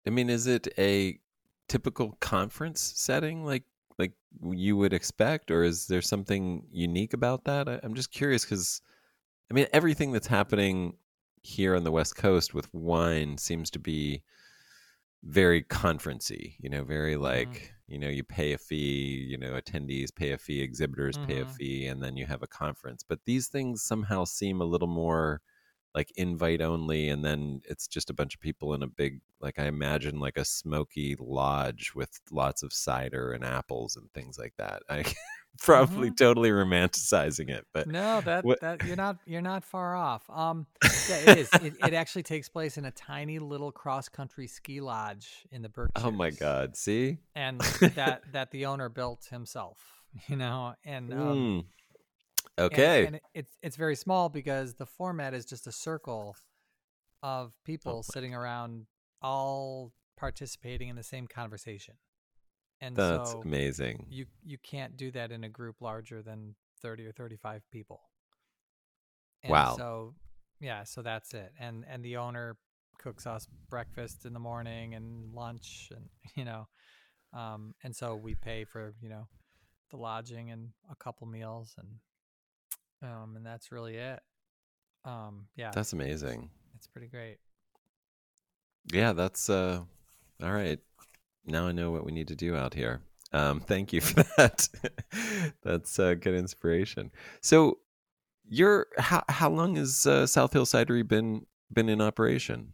[0.08, 1.20] I mean, is it a
[1.68, 3.66] typical conference setting like
[3.98, 4.14] like
[4.54, 7.68] you would expect, or is there something unique about that?
[7.68, 8.82] I, I'm just curious because,
[9.52, 10.98] I mean, everything that's happening
[11.44, 14.24] here on the West Coast with wine seems to be
[15.24, 20.14] very conferency, You know, very like you know you pay a fee, you know, attendees
[20.16, 21.48] pay a fee, exhibitors pay a Mhm.
[21.48, 23.04] fee, and then you have a conference.
[23.04, 25.42] But these things somehow seem a little more
[25.96, 29.58] like invite only and then it's just a bunch of people in a big like
[29.58, 34.54] i imagine like a smoky lodge with lots of cider and apples and things like
[34.58, 35.04] that i
[35.60, 40.30] probably totally romanticizing it but No, that what- that you're not you're not far off.
[40.30, 40.68] Um,
[41.10, 41.50] yeah, it is.
[41.62, 45.70] It, it actually takes place in a tiny little cross country ski lodge in the
[45.70, 46.06] Berkshires.
[46.06, 47.60] oh my god see And
[47.96, 49.78] that that the owner built himself.
[50.28, 51.66] You know, and um, Mm.
[52.58, 56.36] And- okay and, it, it's it's very small because the format is just a circle
[57.22, 58.86] of people my sitting around,
[59.22, 61.96] all participating in the same conversation.
[62.82, 67.06] And that's so amazing you you can't do that in a group larger than 30
[67.06, 68.02] or 35 people
[69.44, 69.76] And Wow.
[69.78, 70.16] So
[70.62, 71.52] yeah, so that's it.
[71.60, 72.58] And and the owner
[72.98, 76.68] cooks us breakfast in the morning and lunch and you know
[77.34, 79.28] um and so we pay for, you know,
[79.92, 81.88] the lodging and a couple meals and
[83.02, 84.20] um and that's really it.
[85.06, 86.50] Um yeah, That's amazing.
[86.76, 87.38] it's pretty great.
[88.91, 89.82] Yeah, that's uh
[90.41, 90.80] all right.
[91.45, 93.02] Now I know what we need to do out here.
[93.34, 94.68] Um thank you for that.
[95.64, 97.12] that's uh, good inspiration.
[97.41, 97.80] So
[98.47, 102.74] you're how how long has uh, South Hill Cidery been been in operation?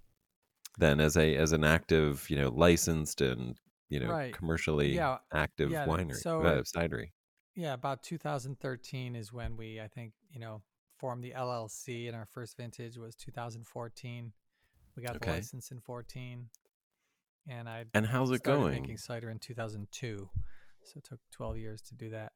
[0.77, 3.57] Then as a as an active, you know, licensed and,
[3.89, 4.33] you know, Right.
[4.33, 5.17] commercially Yeah.
[5.33, 7.11] active yeah, winery, so- uh, cidery.
[7.55, 10.61] Yeah, about 2013 is when we, I think, you know,
[10.97, 14.31] formed the LLC, and our first vintage was 2014.
[14.95, 16.47] We got the license in 14,
[17.49, 18.81] and I And how's it going?
[18.81, 20.29] making cider in 2002.
[20.83, 22.33] So it took 12 years to do that.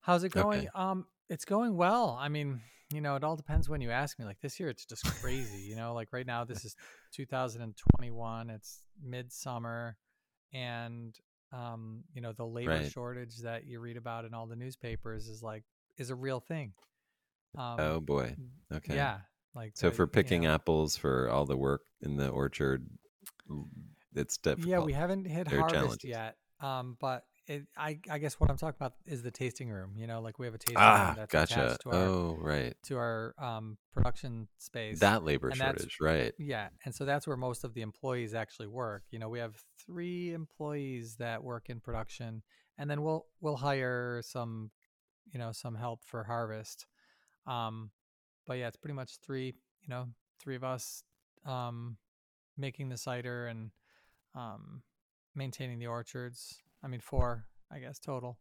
[0.00, 0.60] How's it going?
[0.60, 0.68] Okay.
[0.74, 2.16] Um, it's going well.
[2.18, 2.60] I mean,
[2.92, 4.24] you know, it all depends when you ask me.
[4.24, 5.62] Like this year, it's just crazy.
[5.62, 6.76] you know, like right now, this is
[7.12, 8.50] 2021.
[8.50, 9.96] It's midsummer,
[10.52, 11.14] and
[11.52, 12.90] um, you know, the labor Right.
[12.92, 15.64] shortage that you read about in all the newspapers is like
[15.96, 16.72] is a real thing.
[17.56, 18.36] Um, Oh boy.
[18.72, 18.94] Okay.
[18.94, 19.20] yeah.
[19.54, 22.86] Like So the- for you picking know, apples for all the work in the orchard,
[24.14, 24.68] it's difficult.
[24.68, 26.36] Yeah, we haven't hit There harvest yet.
[26.60, 29.92] Um, but it, I, I guess what I'm talking about is the tasting room.
[29.96, 31.54] You know, like we have a tasting ah, room that's gotcha.
[31.54, 32.74] attached to our Oh, right.
[32.84, 35.00] to our um, production space.
[35.00, 36.34] That labor shortage, right?
[36.38, 39.04] yeah, and so that's where most of the employees actually work.
[39.10, 42.42] You know, we have three employees that work in production,
[42.76, 44.70] and then we'll we'll hire some,
[45.32, 46.86] you know, some help for harvest.
[47.46, 47.90] Um,
[48.46, 49.54] but yeah, it's pretty much three.
[49.82, 51.02] You know, three of us
[51.46, 51.96] um,
[52.58, 53.70] making the cider and
[54.34, 54.82] um,
[55.34, 56.60] maintaining the orchards.
[56.82, 58.38] I mean, four, I guess total.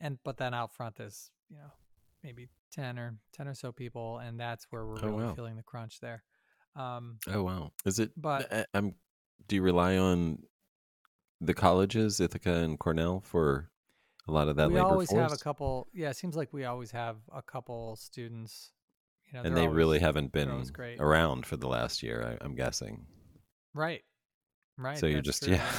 [0.00, 1.72] And but then out front is you know
[2.22, 5.34] maybe ten or ten or so people, and that's where we're Oh, really wow.
[5.34, 6.22] feeling the crunch there.
[6.76, 7.72] Um, Oh wow.
[7.84, 8.12] Is it?
[8.16, 8.94] But- I'm.
[9.46, 10.42] Do you rely on
[11.40, 13.70] the colleges, Ithaca and Cornell, for
[14.26, 15.22] a lot of that we labor always force?
[15.22, 15.88] have a couple.
[15.94, 18.72] Yeah, it seems like we always have a couple students.
[19.26, 20.64] You know, and they really haven't been
[20.98, 22.36] around for the last year.
[22.40, 23.06] I, I'm guessing.
[23.74, 24.02] right,
[24.76, 24.98] right.
[24.98, 25.70] so you're just true, yeah,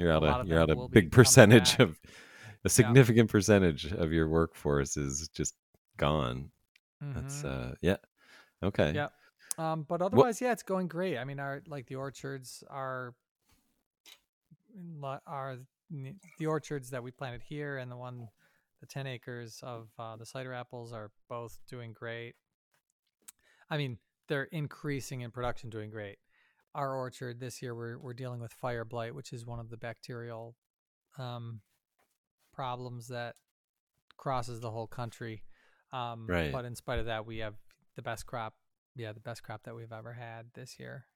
[0.00, 1.80] you're out A a, of you're out a big percentage back.
[1.80, 2.00] of
[2.64, 5.54] a significant percentage of your workforce is just
[5.96, 6.50] gone.
[7.00, 7.72] That's Mhm.
[7.72, 7.96] uh yeah.
[8.62, 8.92] Okay.
[8.94, 9.08] Yeah.
[9.58, 11.18] Um, but otherwise, yeah, it's going great.
[11.18, 13.14] I mean, our like the orchards are
[15.26, 15.58] are
[16.38, 18.28] the orchards that we planted here and the one
[18.80, 22.34] the 10 acres of uh, the cider apples are both doing great.
[23.68, 23.98] I mean,
[24.28, 26.16] they're increasing in production, doing great.
[26.74, 29.76] Our orchard this year, we're we're dealing with fire blight, which is one of the
[29.76, 30.56] bacterial
[31.18, 31.60] um,
[32.52, 33.36] problems that
[34.16, 35.42] crosses the whole country.
[35.92, 36.52] Um, Right.
[36.52, 37.54] But in spite of that, we have
[37.96, 38.54] the best crop.
[38.94, 41.06] Yeah, the best crop that we've ever had this year.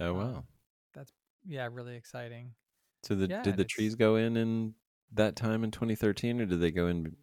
[0.00, 0.44] Oh Um,
[0.92, 1.12] that's
[1.46, 2.54] Yeah, really exciting.
[3.02, 4.74] So the, yeah, did the trees go in in
[5.12, 7.16] that time in 2013, or did they go in?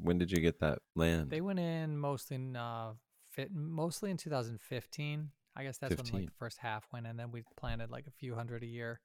[0.00, 1.30] When did you get that land?
[1.30, 2.94] They went in mostly in uh,
[3.30, 5.30] fit mostly in 2015.
[5.56, 8.10] I guess that's when like the first half went, and then we planted like a
[8.12, 9.00] few hundred a year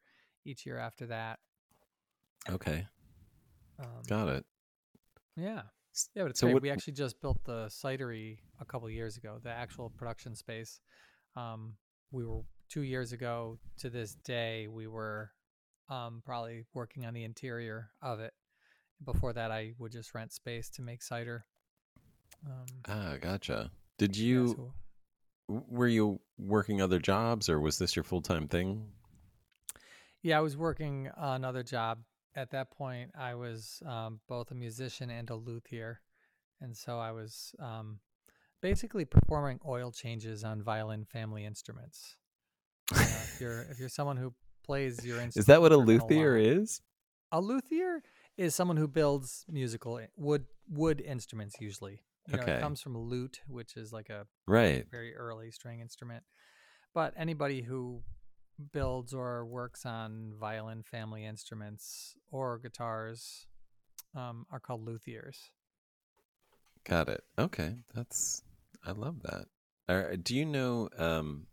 [0.45, 1.39] each year after that.
[2.49, 2.87] okay,
[3.79, 4.45] Um, got it.
[5.35, 5.63] Yeah.
[6.13, 6.53] Yeah, but it's so great.
[6.55, 10.79] what- we actually just built the cidery a couple years ago, the actual production space.
[11.35, 11.77] Um,
[12.11, 15.31] we were two years ago to this day, we were
[15.89, 18.33] um, probably working on the interior of it.
[19.03, 21.45] Before that, I would just rent space to make cider.
[22.45, 23.71] Um, Ah, gotcha.
[23.97, 24.73] Did yeah, you so-
[25.47, 28.85] were you working other jobs, or was this your full time thing?
[30.21, 31.99] Yeah, I was working another job.
[32.35, 36.01] At that point, I was um, both a musician and a luthier.
[36.61, 37.99] And so I was um,
[38.61, 42.17] basically performing oil changes on violin family instruments.
[42.91, 44.33] Know, if you're if you're someone who
[44.65, 46.41] plays your instrument, Is that what a luthier learn.
[46.41, 46.81] is?
[47.31, 48.01] A luthier
[48.37, 52.01] is someone who builds musical wood wood instruments usually.
[52.27, 52.53] You know, Okay.
[52.53, 54.85] it comes from lute, which is like a Right.
[54.89, 56.23] very early string instrument.
[56.93, 58.03] But anybody who
[58.71, 63.47] builds or works on violin family instruments or guitars
[64.15, 65.51] um, are called luthiers.
[66.85, 67.23] Got it.
[67.37, 68.43] Okay, that's
[68.83, 69.47] I love that.
[69.89, 71.47] Uh, do you know um,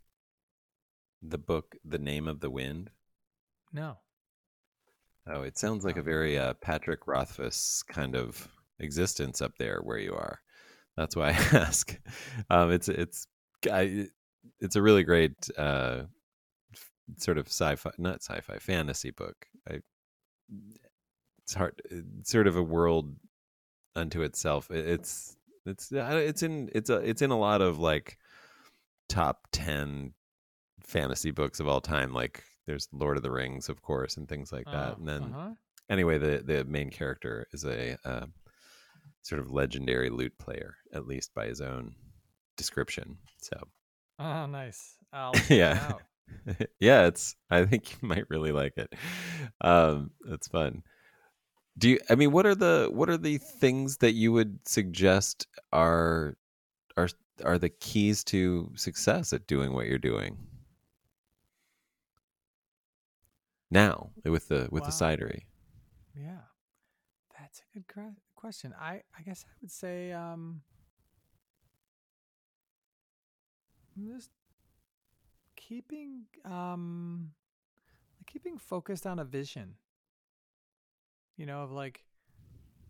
[1.21, 2.89] the book, The Name of the Wind?
[3.71, 3.97] No.
[5.27, 8.47] Oh, it sounds like a very uh, Patrick Rothfuss kind of
[8.79, 10.41] existence up there where you are.
[10.97, 11.97] That's why I ask.
[12.49, 13.27] Um, it's it's
[13.71, 14.07] I,
[14.59, 16.03] it's a really great uh,
[17.17, 19.35] sort of sci-fi, not sci-fi, fantasy book.
[19.69, 19.79] I,
[21.43, 21.81] it's hard.
[21.89, 23.15] It's sort of a world
[23.95, 24.71] unto itself.
[24.71, 25.35] It, it's
[25.65, 28.17] It's uh, it's in it's a it's in a lot of like
[29.09, 30.13] top ten
[30.81, 32.13] fantasy books of all time.
[32.13, 34.91] Like there's Lord of the Rings, of course, and things like that.
[34.91, 35.49] Oh, and then uh-huh.
[35.89, 38.25] anyway, the the main character is a uh,
[39.23, 41.95] sort of legendary lute player, at least by his own
[42.57, 43.17] description.
[43.41, 43.57] So
[44.19, 44.97] Oh, nice.
[45.49, 45.93] It yeah,
[46.79, 47.35] yeah, it's.
[47.49, 48.93] I think you might really like it.
[49.61, 50.83] Um, it's fun.
[51.77, 51.99] Do you?
[52.09, 56.37] I mean, what are the what are the things that you would suggest are
[56.97, 57.09] are
[57.43, 60.37] are the keys to success at doing what you're doing
[63.69, 64.91] now with the with the Wow.
[64.91, 65.43] cidery?
[66.15, 66.41] Yeah,
[67.39, 68.75] that's a good cre- question.
[68.77, 70.63] I I guess I would say um,
[73.97, 74.29] just
[75.55, 77.31] keeping um,
[78.27, 79.75] keeping focused on a vision.
[81.37, 82.03] You know, of like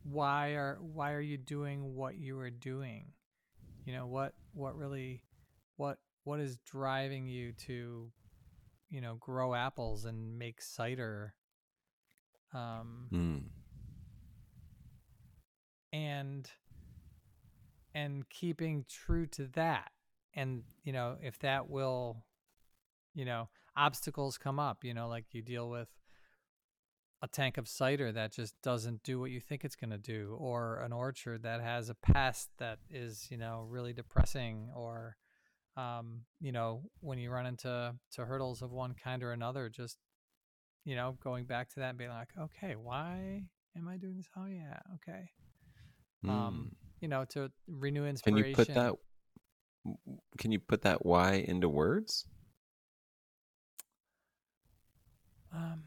[0.04, 3.12] why are why are you doing what you are doing?
[3.86, 5.22] You know what what really
[5.78, 8.12] what what is driving you to
[8.90, 11.36] you know grow apples and make cider
[12.56, 13.38] um Hmm.
[15.94, 16.50] And
[17.96, 19.92] and keeping true to that.
[20.34, 22.26] And you know if that will
[23.14, 25.90] you know obstacles come up you know like you deal with
[27.22, 30.36] a tank of cider that just doesn't do what you think it's going to do
[30.40, 35.16] or an orchard that has a pest that is you know really depressing or
[35.78, 39.98] um you know when you run into to hurdles of one kind or another just
[40.84, 43.44] you know going back to that and being like okay why
[43.78, 44.30] am i doing this?
[44.38, 45.30] Oh yeah okay
[46.28, 46.76] um Hmm.
[47.02, 48.44] you know to renew inspiration.
[48.44, 48.96] Can you put that?
[50.38, 52.26] Can you put that why into words?
[55.54, 55.84] um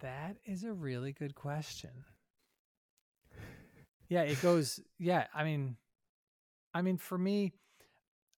[0.00, 1.90] that is a really good question
[4.08, 5.76] yeah it goes yeah i mean
[6.74, 7.52] i mean for me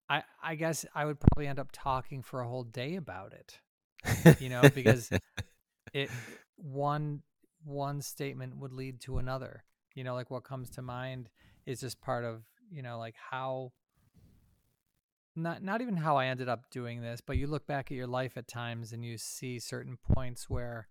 [0.09, 3.59] i i guess i would probably end up talking for a whole day about it
[4.41, 5.11] you know, because
[5.93, 6.11] it
[6.57, 7.23] one
[7.69, 9.65] one statement would lead to another.
[9.95, 11.29] You know like what comes to mind
[11.67, 13.73] is just part of you know like how
[15.35, 18.07] not not even how i ended up doing this but you look back at your
[18.07, 20.89] life at times and you see certain points where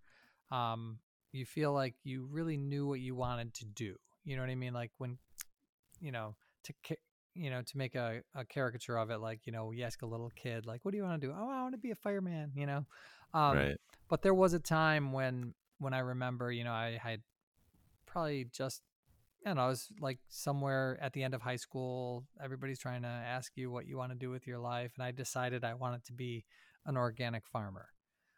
[0.50, 0.98] um
[1.32, 3.96] you feel like you really knew what you wanted to do.
[4.24, 4.72] You know what i mean?
[4.72, 5.18] Like when
[6.00, 6.72] you know to
[7.34, 10.06] you know to make a, a caricature of it like you know you ask a
[10.06, 11.32] little kid like what do you want to do?
[11.36, 12.84] Oh i want to be a fireman you know?
[13.34, 13.76] Um right.
[14.08, 17.22] but there was a time when when I remember, you know, I had
[18.06, 18.82] probably just
[19.54, 22.24] know, I was like somewhere at the end of high school.
[22.42, 25.10] Everybody's trying to ask you what you want to do with your life, and I
[25.10, 26.44] decided I wanted to be
[26.86, 27.88] an organic farmer.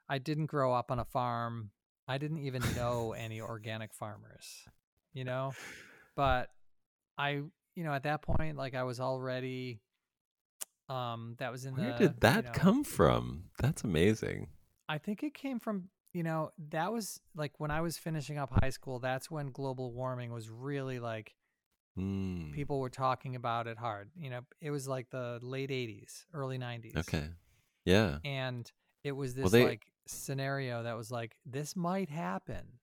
[0.09, 1.71] I didn't grow up on a farm.
[2.09, 4.65] I didn't even know any organic farmers,
[5.13, 5.53] you know,
[6.17, 6.49] but
[7.17, 7.43] I,
[7.75, 9.81] you know, at that point, like I was already,
[10.89, 13.45] um, that was in Where the, did you that know, come from?
[13.61, 14.49] That's amazing.
[14.89, 18.51] I think it came from, you know, that was like when I was finishing up
[18.63, 21.35] high school, that's when global warming was really like
[21.97, 22.53] Hmm.
[22.53, 24.11] people were talking about it hard.
[24.17, 26.97] You know, it was like the late 80s, early 90s.
[26.97, 27.29] Okay.
[27.85, 28.19] Yeah.
[28.25, 28.71] And
[29.03, 32.79] it was this Well, they- like scenario that was like this might happen.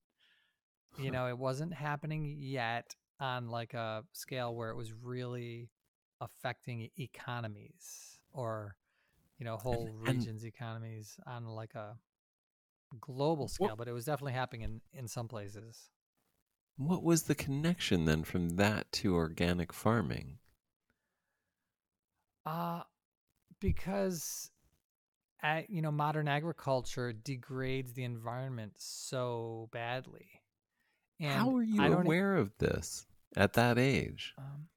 [0.97, 5.69] You know, it wasn't happening yet on like a scale where it was really
[6.19, 8.75] affecting economies or
[9.37, 11.97] you know whole and- regions economies on like a
[13.01, 15.89] global scale but it was definitely happening in in some places
[16.77, 20.37] What was the connection then from that to organic farming?
[22.45, 22.81] uh
[23.59, 24.51] because
[25.41, 30.41] at, you know modern agriculture degrades the environment so badly
[31.19, 34.33] and How are you e- aware of this at that age?
[34.37, 34.67] Um,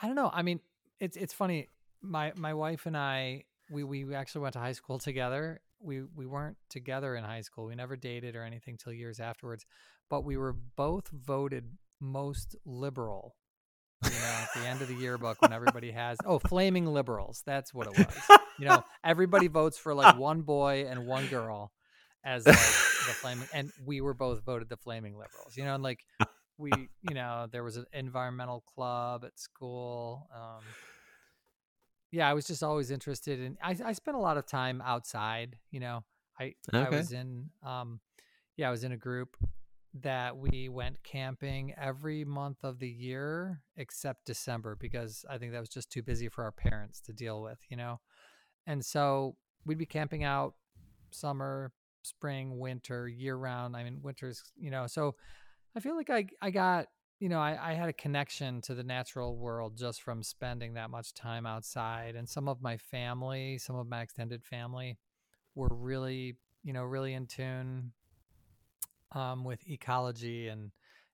[0.00, 0.30] I don't know.
[0.32, 0.60] I mean,
[1.00, 1.68] it's it's funny.
[2.00, 5.60] My my wife and I we we actually went to high school together.
[5.80, 7.66] We we weren't together in high school.
[7.66, 9.64] We never dated or anything till years afterwards.
[10.10, 11.64] But we were both voted
[12.00, 13.36] most liberal.
[14.04, 17.42] You know, at the end of the yearbook when everybody has oh, flaming liberals.
[17.44, 18.38] That's what it was.
[18.58, 21.72] You know, everybody votes for like one boy and one girl
[22.24, 25.56] as like the flaming and we were both voted the flaming liberals.
[25.56, 26.00] You know, and like
[26.58, 26.70] we
[27.08, 30.62] you know there was an environmental club at school um
[32.10, 35.56] yeah i was just always interested in i, I spent a lot of time outside
[35.70, 36.04] you know
[36.38, 38.00] i i was in um
[38.56, 39.36] yeah i was in a group
[39.94, 45.60] that we went camping every month of the year except december because i think that
[45.60, 48.00] was just too busy for our parents to deal with you know?
[48.66, 50.54] And so we'd be camping out
[51.10, 55.14] summer spring winter year round i mean winter's you know so
[55.76, 56.86] I feel like I I got
[57.20, 60.90] you know, I, I had a connection to the natural world just from spending that
[60.90, 62.14] much time outside.
[62.14, 64.98] And some of my family, some of my extended family,
[65.54, 67.92] were really, you know, really in tune
[69.12, 70.70] um, with ecology and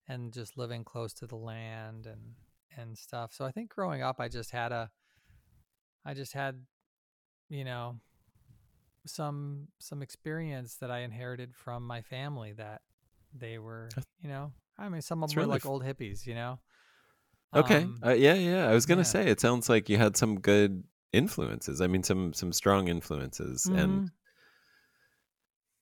[0.07, 2.34] and just living close to the land and
[2.76, 3.32] and stuff.
[3.32, 4.90] So I think growing up, I just had a,
[6.05, 6.61] I just had,
[7.48, 7.96] you know,
[9.07, 12.82] some some experience that I inherited from my family that
[13.32, 13.88] they were,
[14.20, 16.59] you know, I mean, some of them were like f- old hippies, you know.
[17.55, 17.83] Okay.
[17.83, 18.68] Um, uh, yeah, yeah.
[18.68, 19.05] I was gonna yeah.
[19.05, 21.81] say it sounds like you had some good influences.
[21.81, 23.79] I mean, some some strong influences, mm-hmm.
[23.79, 24.11] and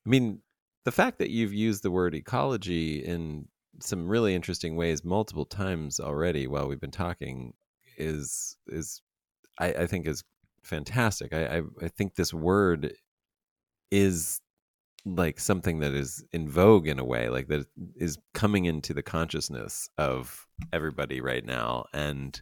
[0.06, 0.40] I mean,
[0.84, 3.48] the fact that you've used the word ecology in
[3.80, 7.54] some really interesting ways multiple times already while we've been talking
[7.96, 9.00] is is
[9.58, 10.24] I, I think is
[10.62, 11.32] fantastic.
[11.32, 12.92] I, I I think this word
[13.90, 14.40] is
[15.04, 19.02] like something that is in vogue in a way like that is coming into the
[19.02, 22.40] consciousness of everybody right now and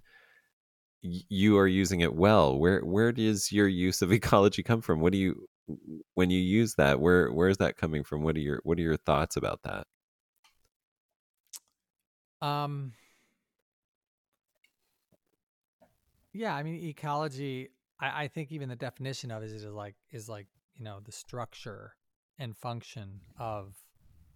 [1.02, 2.58] you are using it well.
[2.58, 5.00] Where where does your use of ecology come from?
[5.00, 5.48] What do you
[6.14, 8.22] when you use that where where is that coming from?
[8.22, 9.86] What are your what are your thoughts about that?
[12.46, 12.92] Um
[16.32, 17.68] yeah i mean ecology
[18.00, 20.46] i i think even the definition of it is like is like
[20.76, 21.96] you know the structure
[22.40, 23.76] and function of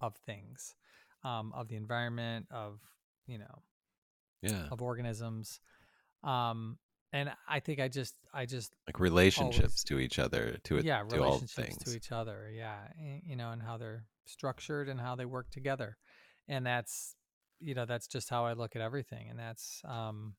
[0.01, 0.77] of things,
[1.25, 2.79] um, of the environment, of
[3.27, 3.63] you know,
[4.43, 5.59] yeah, of organisms.
[6.23, 6.79] Um,
[7.13, 10.85] and I think I just I just like relationships always, to each other, to it,
[10.85, 12.79] yeah, to relationships to each other, yeah,
[13.27, 15.97] you know, and how they're structured and how they work together,
[16.47, 17.17] and that's
[17.61, 20.35] you know that's just how I look at everything, and that's um,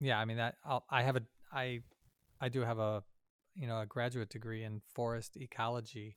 [0.00, 1.22] yeah, I mean that I'll, I have a
[1.52, 1.80] I
[2.40, 3.02] I do have a
[3.58, 6.16] you know a graduate degree in forest ecology.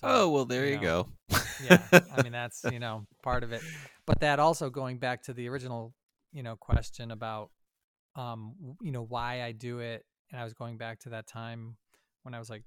[0.02, 1.38] oh well, there you, you know, go.
[1.64, 3.62] yeah, I mean that's you know part of it,
[4.06, 5.94] but that also going back to the original
[6.32, 7.50] you know question about
[8.16, 11.76] um you know why I do it, and I was going back to that time
[12.24, 12.64] when I was like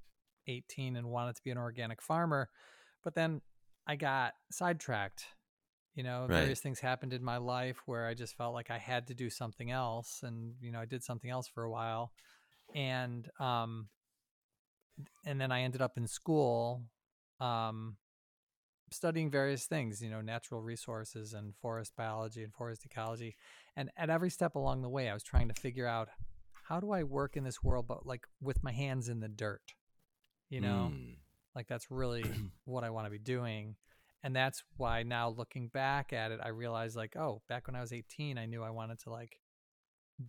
[0.47, 2.49] 18 and wanted to be an organic farmer,
[3.03, 3.41] but then
[3.85, 5.25] I got sidetracked.
[5.95, 6.37] You know, right.
[6.37, 9.29] various things happened in my life where I just felt like I had to do
[9.29, 12.13] something else, and you know I did something else for a while
[12.75, 13.87] and um
[15.25, 16.83] and then I ended up in school
[17.39, 17.97] um
[18.91, 23.35] studying various things, you know, natural resources and forest biology and forest ecology.
[23.75, 26.09] And at every step along the way, I was trying to figure out
[26.67, 29.73] how do I work in this world, but like with my hands in the dirt,
[30.49, 31.15] you know, mm.
[31.55, 32.23] like that's really
[32.65, 33.75] what I want to be doing.
[34.23, 37.81] And that's why now looking back at it, I realized like, oh, back when I
[37.81, 39.39] was 18, I knew I wanted to like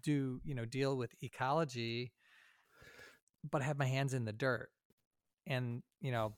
[0.02, 2.12] do, you know, deal with ecology
[3.48, 4.70] but I have my hands in the dirt.
[5.46, 6.34] And, you know,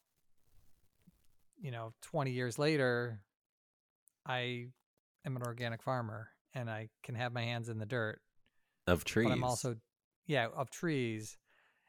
[1.61, 3.21] you know, 20 years later,
[4.27, 4.67] I
[5.25, 8.21] am an organic farmer and I can have my hands in the dirt
[8.87, 9.29] of trees.
[9.29, 9.77] But I'm also
[10.27, 11.37] yeah, of trees.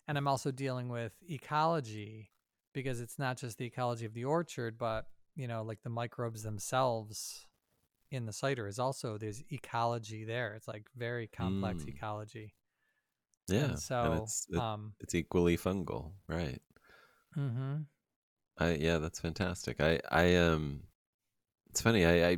[0.08, 2.30] And I'm also dealing with ecology
[2.74, 5.06] because it's not just the ecology of the orchard, but
[5.36, 7.48] you know, like the microbes themselves
[8.12, 10.54] in the cider is also there's ecology there.
[10.56, 11.90] It's like very complex mm.
[11.90, 12.54] ecology.
[13.48, 13.66] Yeah.
[13.66, 16.62] And so and it's it, um, it's equally fungal, right?
[17.38, 17.82] Mm-hmm.
[18.58, 19.82] I yeah, that's fantastic.
[19.82, 20.84] I I um,
[21.70, 22.06] it's funny.
[22.06, 22.38] I I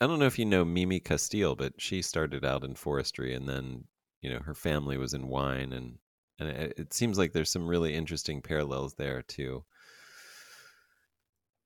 [0.00, 3.48] I don't know if you know Mimi Casteel, but she started out in forestry, and
[3.48, 3.84] then
[4.22, 5.98] you know her family was in wine, and
[6.38, 9.64] and it, it seems like there's some really interesting parallels there to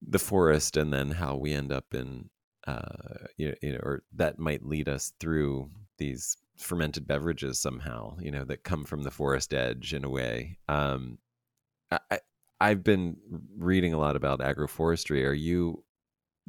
[0.03, 2.28] the forest, and then how we end up in
[2.66, 8.44] uh you know, or that might lead us through these fermented beverages somehow, you know,
[8.44, 10.59] that come from the forest edge in a way.
[10.68, 11.18] Um,
[11.90, 12.20] I,
[12.61, 13.16] I've been
[13.59, 15.26] reading a lot about agroforestry.
[15.26, 15.84] Are you,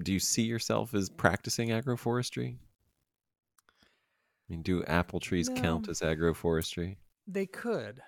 [0.01, 2.57] do you see yourself as practicing agroforestry?
[4.47, 6.97] I mean, do apple trees no, count as agroforestry?
[7.27, 8.01] They could,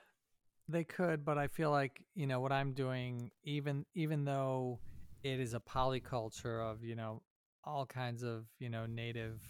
[0.69, 4.79] they could, but I feel like you know what I'm doing, even even though
[5.23, 7.23] it is a polyculture of you know
[7.63, 9.41] all kinds of you know native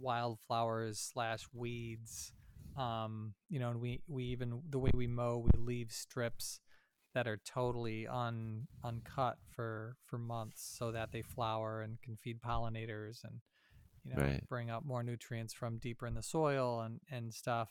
[0.00, 2.32] wildflowers slash weeds.
[2.76, 6.60] Um, you know, and we we even the way we mow, we leave strips
[7.14, 12.40] that are totally un uncut for for months so that they flower and can feed
[12.40, 13.40] pollinators and
[14.04, 14.48] you know right.
[14.48, 17.68] bring up more nutrients from deeper in the soil and and stuff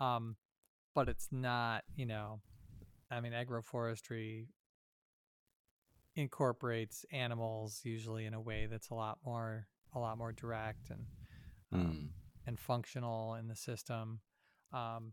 [0.00, 0.36] um
[0.94, 2.40] but it's not you know
[3.10, 4.46] i mean agroforestry
[6.14, 11.06] incorporates animals usually in a way that's a lot more a lot more direct and
[11.72, 12.08] um, mm.
[12.46, 14.20] and functional in the system.
[14.72, 15.12] Um,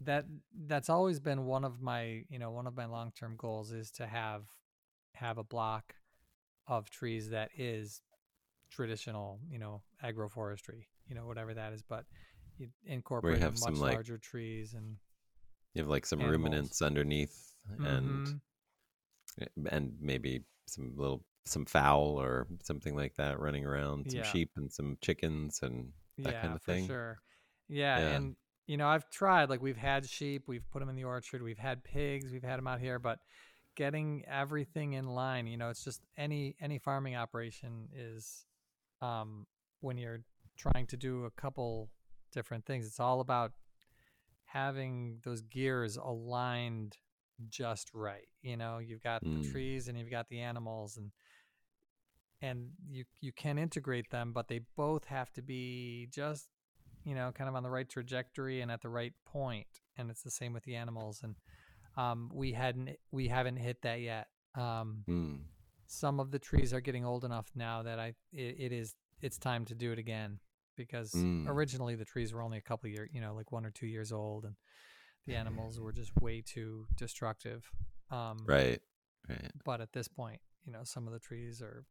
[0.00, 0.24] that
[0.66, 3.90] that's always been one of my you know one of my long term goals is
[3.92, 4.42] to have
[5.14, 5.94] have a block
[6.66, 8.02] of trees that is
[8.70, 12.04] traditional, you know, agroforestry, you know, whatever that is, but
[12.58, 14.96] you incorporate much some like larger trees and
[15.74, 16.38] you have like some animals.
[16.38, 18.40] ruminants underneath and Mhm.
[19.70, 24.22] And maybe some little some fowl or something like that running around, some Yeah.
[24.22, 26.86] sheep and some chickens and that yeah, kind of for thing.
[26.86, 27.18] sure.
[27.68, 28.16] Yeah, Yeah.
[28.16, 31.42] and you know, I've tried like we've had sheep, we've put them in the orchard,
[31.42, 33.18] we've had pigs, we've had them out here, but
[33.74, 38.46] getting everything in line, you know, it's just any any farming operation is
[39.00, 39.46] um
[39.80, 40.20] when you're
[40.56, 41.90] trying to do a couple
[42.32, 43.52] different things, it's all about
[44.44, 46.96] having those gears aligned
[47.48, 48.28] just right.
[48.42, 49.50] You know, you've got the Mm.
[49.50, 51.10] trees and you've got the animals and
[52.40, 56.48] and you you can integrate them, but they both have to be just
[57.04, 59.66] you know kind of on the right trajectory and at the right point.
[59.96, 61.22] And it's the same with the animals.
[61.22, 61.36] And
[61.96, 64.28] um, we hadn't we haven't hit that yet.
[64.54, 65.40] Um, Mm.
[65.86, 69.38] some of the trees are getting old enough now that I it, it is it's
[69.38, 70.38] time to do it again
[70.76, 71.48] because Mm.
[71.48, 74.10] originally the trees were only a couple years you know like one or two years
[74.12, 74.54] old and
[75.26, 77.70] the animals were just way too destructive.
[78.10, 78.80] Um, Right.
[79.28, 79.50] Right.
[79.64, 81.84] but at this point, you know, some of the trees are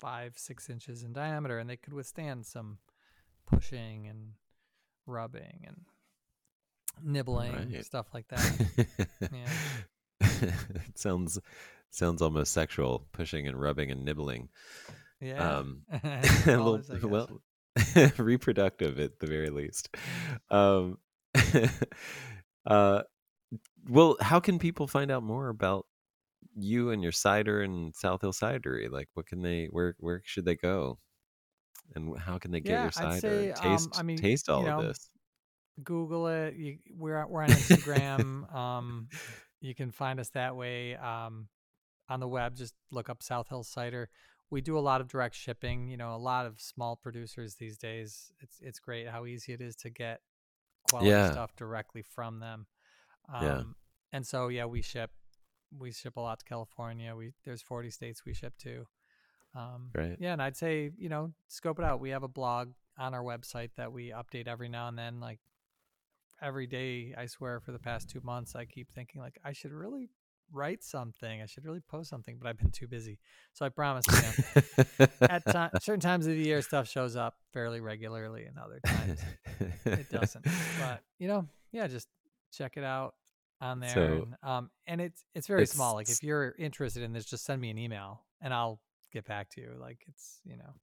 [0.00, 2.78] five, six inches in diameter, and they could withstand some
[3.46, 4.32] pushing and
[5.06, 5.84] rubbing and
[7.02, 7.84] nibbling, Right.
[7.84, 8.98] stuff like that.
[9.32, 9.48] Yeah.
[10.20, 11.38] it sounds
[11.90, 14.48] sounds almost sexual, pushing and rubbing and nibbling.
[15.20, 15.58] Yeah.
[15.58, 15.82] Um,
[16.46, 17.04] well, is, I guess.
[17.04, 17.40] well,
[18.18, 19.94] reproductive at the very least.
[20.50, 20.98] Um,
[22.66, 23.02] uh,
[23.88, 25.86] well, how can people find out more about
[26.56, 28.90] you and your cider and South Hill Cidery?
[28.90, 29.66] Like, what can they?
[29.70, 30.98] Where where should they go?
[31.94, 33.20] And how can they get Yeah, your cider?
[33.20, 35.10] say, um, taste I mean, taste all you of this.
[35.82, 36.54] Google it.
[36.56, 38.52] You, we're we're on Instagram.
[38.54, 39.08] um,
[39.60, 40.96] you can find us that way.
[40.96, 41.48] Um,
[42.08, 44.08] on the web, just look up South Hill Cider.
[44.50, 45.88] We do a lot of direct shipping.
[45.88, 48.32] You know, a lot of small producers these days.
[48.40, 50.20] It's it's great how easy it is to get
[50.90, 51.30] quality Yeah.
[51.32, 52.66] stuff directly from them.
[53.28, 53.62] Um, Yeah.
[54.12, 55.10] And so yeah, we ship
[55.76, 57.14] we ship a lot to California.
[57.14, 58.86] We there's 40 states we ship to.
[59.54, 60.16] Um, Right.
[60.20, 62.00] Yeah, and I'd say you know scope it out.
[62.00, 65.20] We have a blog on our website that we update every now and then.
[65.20, 65.40] Like
[66.40, 69.72] every day, I swear for the past two months, I keep thinking like I should
[69.72, 70.10] really
[70.52, 71.42] write something.
[71.42, 73.18] I should really post something, but I've been too busy.
[73.52, 74.64] So I promise you.
[74.98, 75.42] Know, at
[75.82, 79.20] certain times of the year, stuff shows up fairly regularly, and other times
[79.84, 80.44] it doesn't.
[80.80, 82.08] But you know, yeah, just
[82.52, 83.14] check it out
[83.60, 83.94] on there.
[83.94, 85.94] So, and, um, and it's it's very small.
[85.94, 88.80] Like if you're interested in this, just send me an email, and I'll
[89.12, 89.72] get back to you.
[89.80, 90.74] Like it's you know,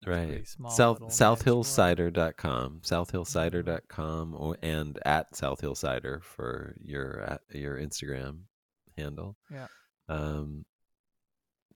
[0.00, 1.38] it's right small south little niche world.
[1.38, 8.40] southhillcider.com southhillcider.com or and at southhillcider for your uh, your instagram
[8.98, 9.66] handle Yeah.
[10.08, 10.64] um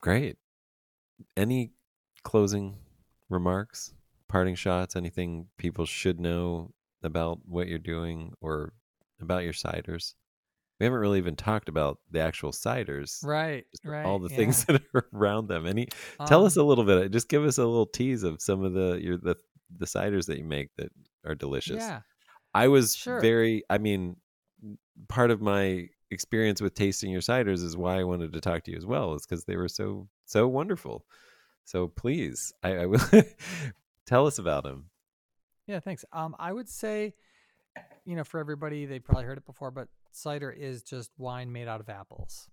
[0.01, 0.37] great
[1.37, 1.73] any
[2.25, 2.77] closing
[3.29, 3.93] remarks
[4.29, 8.73] parting shots anything people should know about what you're doing or
[9.21, 10.15] about your ciders
[10.81, 14.05] we haven't really even talked about the actual ciders Right, right.
[14.05, 14.37] all the yeah.
[14.37, 15.87] things that are around them any
[16.27, 17.13] Tell us Um, a little bit.
[17.13, 19.37] Just give us a little tease of some of the your the
[19.79, 20.91] the ciders that you make that
[21.25, 21.77] are delicious.
[21.77, 22.01] Yeah,
[22.53, 23.21] I was Sure.
[23.21, 23.63] very.
[23.71, 24.17] I mean,
[25.09, 28.71] part of my experience with tasting your ciders is why I wanted to talk to
[28.71, 29.15] you as well.
[29.15, 31.05] Is because they were so so wonderful.
[31.65, 33.01] So please, I, I will
[34.07, 34.91] tell us about them.
[35.67, 35.81] yeah.
[35.81, 36.05] Thanks.
[36.13, 37.15] Um, I would say,
[38.05, 41.69] you know, for everybody, they probably heard it before, but cider is just wine made
[41.69, 42.49] out of apples.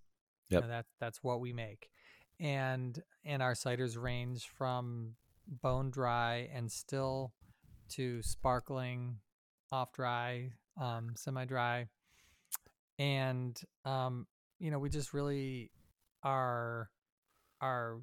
[0.49, 1.89] You know, that that's what we make,
[2.39, 5.14] and and our ciders range from
[5.62, 7.34] bone dry and still
[7.89, 9.18] to sparkling,
[9.72, 11.88] off dry, um, semi dry,
[13.00, 14.28] and um,
[14.60, 15.72] you know, we just really
[16.22, 16.89] are
[17.62, 18.02] are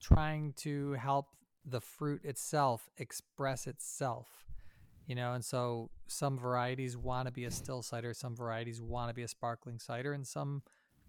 [0.00, 1.26] trying to help
[1.64, 4.28] the fruit itself express itself
[5.06, 9.08] you know and so some varieties want to be a still cider some varieties want
[9.08, 10.62] to be a sparkling cider and some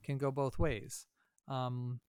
[0.04, 1.06] can go both ways
[1.48, 2.00] um,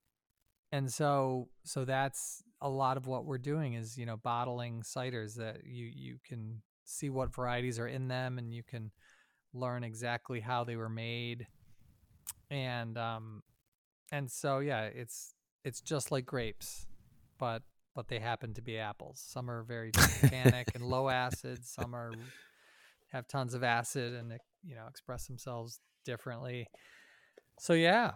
[0.73, 5.35] and so so that's a lot of what we're doing is you know bottling ciders
[5.35, 8.91] that you you can see what varieties are in them and you can
[9.55, 11.47] learn exactly how they were made.
[12.51, 13.43] And um
[14.11, 15.35] and so yeah it's
[15.65, 16.87] it's just like grapes
[17.39, 17.63] but
[17.95, 19.23] but they happen to be apples.
[19.27, 22.13] Some are very tannic and low acid some are
[23.13, 24.33] have tons of acid and
[24.63, 26.67] you know express themselves differently.
[27.59, 28.13] So yeah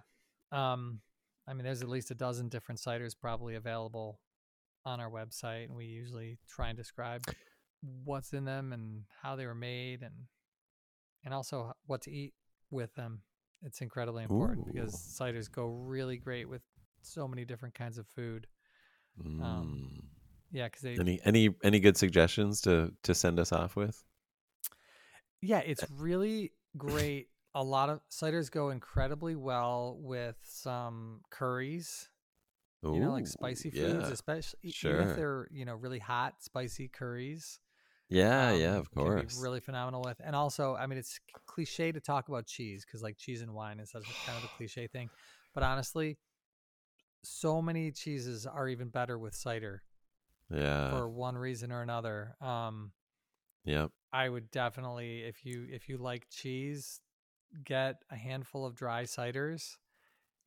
[0.52, 1.00] um
[1.48, 4.20] i mean there's at least a dozen different ciders probably available
[4.84, 7.22] on our website and we usually try and describe
[8.04, 10.12] what's in them and how they were made and
[11.24, 12.34] and also what to eat
[12.70, 13.22] with them
[13.62, 16.62] it's incredibly important because ciders go really great with
[17.02, 18.46] so many different kinds of food
[19.20, 20.02] Mm.
[20.50, 24.02] Yeah, because they Any any any good suggestions to to send us off with?
[25.40, 27.28] Yeah, it's really great.
[27.54, 32.08] A lot of ciders go incredibly well with some curries,
[32.82, 34.12] you know, like spicy foods, yeah.
[34.12, 37.58] especially even if they're, you know, really hot, spicy curries.
[38.12, 39.36] Yeah, yeah, um, of can course.
[39.36, 40.20] be really phenomenal with.
[40.22, 43.80] And also, I mean, it's cliche to talk about cheese because like cheese and wine
[43.80, 45.10] is such a kind of a cliche thing.
[45.54, 46.18] But honestly,
[47.24, 49.82] so many cheeses are even better with cider
[50.50, 50.90] yeah.
[50.90, 52.36] for one reason or another.
[52.40, 52.92] Um,
[53.64, 53.92] Yep.
[54.12, 57.00] I would definitely, if you if you like cheese,
[57.64, 59.76] get a handful of dry ciders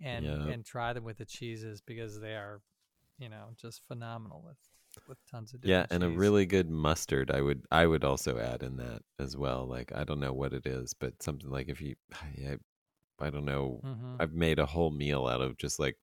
[0.02, 0.40] and Yep.
[0.52, 2.62] and try them with the cheeses because they are,
[3.18, 4.58] you know, just phenomenal with
[5.08, 7.32] with tons of Yeah, and a really good mustard.
[7.32, 9.66] I would I would also add in that as well.
[9.66, 12.58] Like I don't know what it is, but something like if you I,
[13.20, 13.82] I don't know.
[13.84, 14.18] Mhm.
[14.20, 15.98] I've made a whole meal out of just like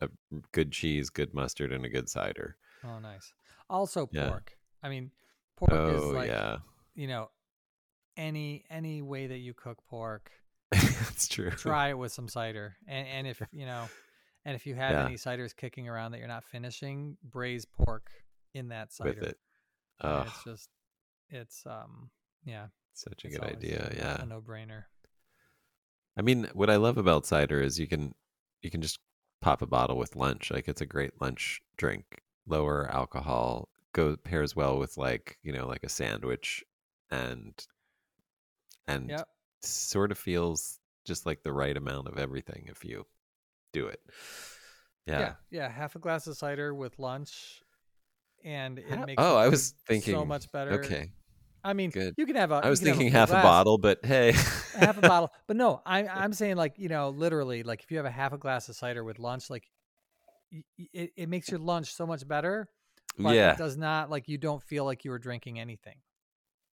[0.00, 0.08] a
[0.52, 2.56] good cheese, good mustard, and a good cider.
[2.84, 3.32] Oh, nice.
[3.68, 4.28] Also, Yeah.
[4.28, 4.56] pork.
[4.82, 5.10] I mean,
[5.56, 6.58] pork is oh like yeah,
[6.94, 7.30] you know
[8.16, 10.30] any any way that you cook pork,
[10.70, 11.50] that's true.
[11.50, 12.76] try it with some cider.
[12.86, 13.88] And and if you know,
[14.44, 15.04] and if you have Yeah.
[15.06, 18.10] any ciders kicking around that you're not finishing, braise pork
[18.54, 19.20] in that cider.
[19.20, 19.38] with it.
[20.00, 20.68] Oh, it's just
[21.30, 22.10] it's um
[22.44, 23.92] yeah, such a good idea.
[23.96, 24.22] Yeah.
[24.22, 24.84] a no brainer.
[26.16, 28.14] I mean, what I love about cider is you can
[28.62, 28.98] you can just
[29.40, 30.50] pop a bottle with lunch.
[30.50, 32.22] Like it's a great lunch drink.
[32.46, 36.64] Lower alcohol, go pairs well with like, you know, like a sandwich
[37.10, 37.52] and
[38.86, 39.28] and Yep.
[39.62, 43.06] sort of feels just like the right amount of everything if you
[43.72, 44.00] do it.
[45.06, 45.20] Yeah.
[45.20, 45.34] Yeah.
[45.50, 47.62] yeah, half a glass of cider with lunch,
[48.44, 50.72] and it makes oh, I was thinking so much better.
[50.72, 51.10] Okay.
[51.64, 52.14] I mean, Good.
[52.16, 52.56] you can have a.
[52.56, 54.32] I was thinking full half a bottle, but hey.
[54.78, 57.96] half a bottle, but no, I'm I'm saying like you know literally like if you
[57.96, 59.64] have a half a glass of cider with lunch, like
[60.78, 62.68] it it makes your lunch so much better.
[63.18, 63.52] But yeah.
[63.52, 65.96] it does not like you don't feel like you were drinking anything.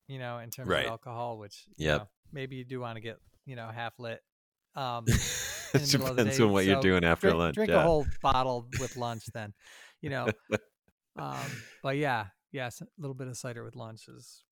[0.08, 0.86] You know, in terms Right.
[0.86, 2.02] of alcohol, which yeah,
[2.32, 4.22] maybe you do want to get you know half lit.
[4.78, 5.14] Um, it
[5.74, 7.56] in the middle of the depends on what you're doing after drink, lunch.
[7.56, 7.80] Drink yeah.
[7.80, 9.54] a whole bottle with lunch, then,
[10.02, 10.28] you know.
[11.18, 11.36] Um,
[11.82, 14.44] but yeah, yes, a little bit of cider with lunch is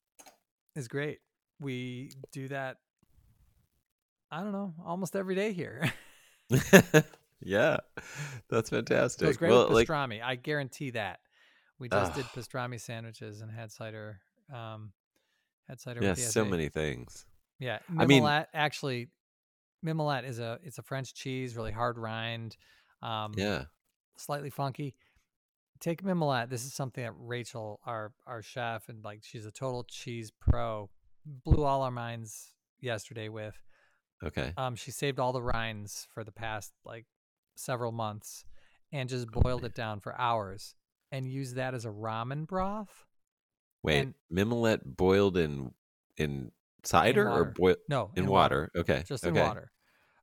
[0.76, 1.20] is great.
[1.60, 2.78] We do that.
[4.32, 5.92] I don't know, almost every day here.
[7.42, 7.78] yeah.
[8.50, 9.24] That's fantastic.
[9.24, 10.22] it was great well, with like pastrami.
[10.24, 11.20] I guarantee that.
[11.80, 12.32] We just did Ah.
[12.40, 14.20] pastrami sandwiches and had cider.
[14.54, 14.94] Um,
[15.68, 16.02] had cider.
[16.02, 17.26] yeah, with the so many things.
[17.60, 19.10] Yeah, I mean- actually.
[19.86, 22.56] Mimolette is a it's a French cheese, really hard rind.
[23.02, 23.66] Um, Yeah.
[24.16, 24.96] slightly funky.
[25.84, 26.50] Take Mimolette.
[26.50, 30.90] This is something that Rachel, our our chef, and like she's a total cheese pro,
[31.26, 33.58] blew all our minds yesterday with.
[34.24, 34.54] Okay.
[34.56, 37.06] Um, she saved all the rinds for the past like
[37.58, 38.46] several months,
[38.94, 40.74] and just boiled it down for hours,
[41.12, 43.06] and used that as a ramen broth.
[43.84, 45.74] Wait, and- mimolette boiled in
[46.16, 46.54] in
[46.84, 47.54] cider or water.
[47.58, 48.72] boil No, in, water.
[48.74, 49.04] Okay.
[49.06, 49.38] just okay.
[49.38, 49.70] in water.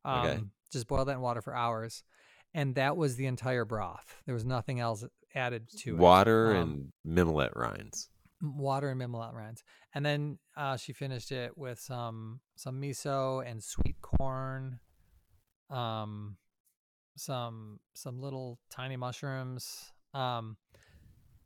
[0.07, 0.41] Um, Okay.
[0.73, 2.03] Just boil that in water for hours,
[2.55, 4.17] and that was the entire broth.
[4.27, 5.99] There was nothing else added to it.
[5.99, 8.09] Water Um, and mimolette rinds.
[8.43, 9.63] water and mimolette rinds,
[9.95, 14.81] and then uh, she finished it with some some miso and sweet corn,
[15.69, 16.37] um,
[17.17, 20.57] some some little tiny mushrooms, um,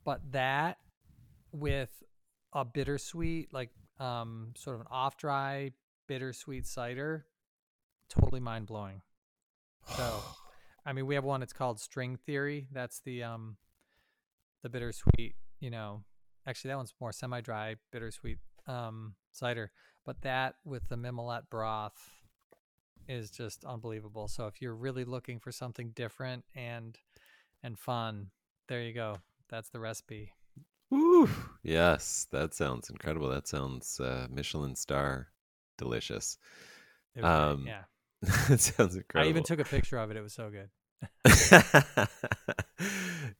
[0.03, 0.77] but that
[1.51, 1.91] with
[2.53, 5.71] a bittersweet, like um, sort of an off dry
[6.07, 7.25] bittersweet cider,
[8.09, 9.01] totally mind blowing.
[9.95, 10.19] So,
[10.85, 11.41] I mean, we have one.
[11.41, 12.67] It's called String Theory.
[12.71, 13.57] That's the um,
[14.63, 15.35] the bittersweet.
[15.59, 16.03] You know,
[16.47, 19.71] actually, that one's more semi-dry bittersweet um cider.
[20.05, 21.97] But that with the mimolette broth
[23.07, 24.27] is just unbelievable.
[24.27, 26.97] So if you're really looking for something different and
[27.63, 28.29] and fun,
[28.67, 29.17] there you go.
[29.49, 30.33] That's the recipe.
[30.91, 31.29] Woo!
[31.63, 33.29] Yes, that sounds incredible.
[33.29, 35.27] That sounds uh, Michelin star
[35.77, 36.37] delicious.
[37.15, 37.83] It Um, yeah,
[38.49, 39.27] that sounds incredible.
[39.27, 40.17] I even took a picture of it.
[40.17, 40.69] It was so good.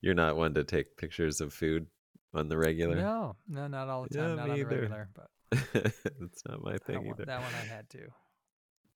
[0.01, 1.87] You're not one to take pictures of food
[2.33, 2.95] on the regular.
[2.95, 4.29] No, no, not all the time.
[4.29, 5.27] Yeah, not on the regular, but
[5.73, 7.25] That's not my thing either.
[7.25, 8.07] that one I had to.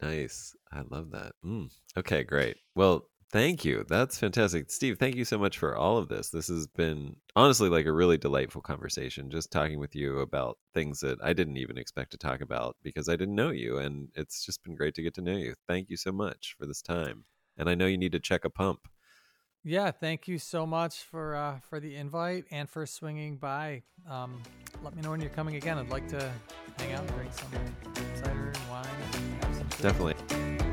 [0.02, 0.56] Nice.
[0.72, 1.34] I love that.
[1.46, 1.70] Mm.
[1.98, 2.58] Okay, great.
[2.76, 3.86] Well, thank you.
[3.88, 4.70] That's fantastic.
[4.72, 6.30] Steve, thank you so much for all of this.
[6.30, 11.00] This has been honestly like a really delightful conversation, just talking with you about things
[11.02, 13.78] that I didn't even expect to talk about because I didn't know you.
[13.78, 15.56] And it's just been great to get to know you.
[15.68, 17.26] Thank you so much for this time.
[17.58, 18.80] And I know you need to check a pump.
[19.64, 23.84] Yeah, thank you so much for uh, for the invite and for swinging by.
[24.10, 24.42] Um,
[24.84, 25.78] let me know when you're coming again.
[25.78, 26.32] I'd like to
[26.78, 27.52] hang out and drink some
[28.24, 28.88] cider and wine.
[29.14, 29.84] And have some food.
[29.84, 30.69] Definitely.